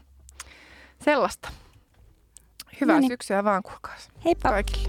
[1.05, 1.49] Sellaista.
[2.80, 3.11] Hyvää no niin.
[3.11, 4.09] syksyä vaan, kuulkaas.
[4.24, 4.49] Heippa.
[4.49, 4.88] Kaikille.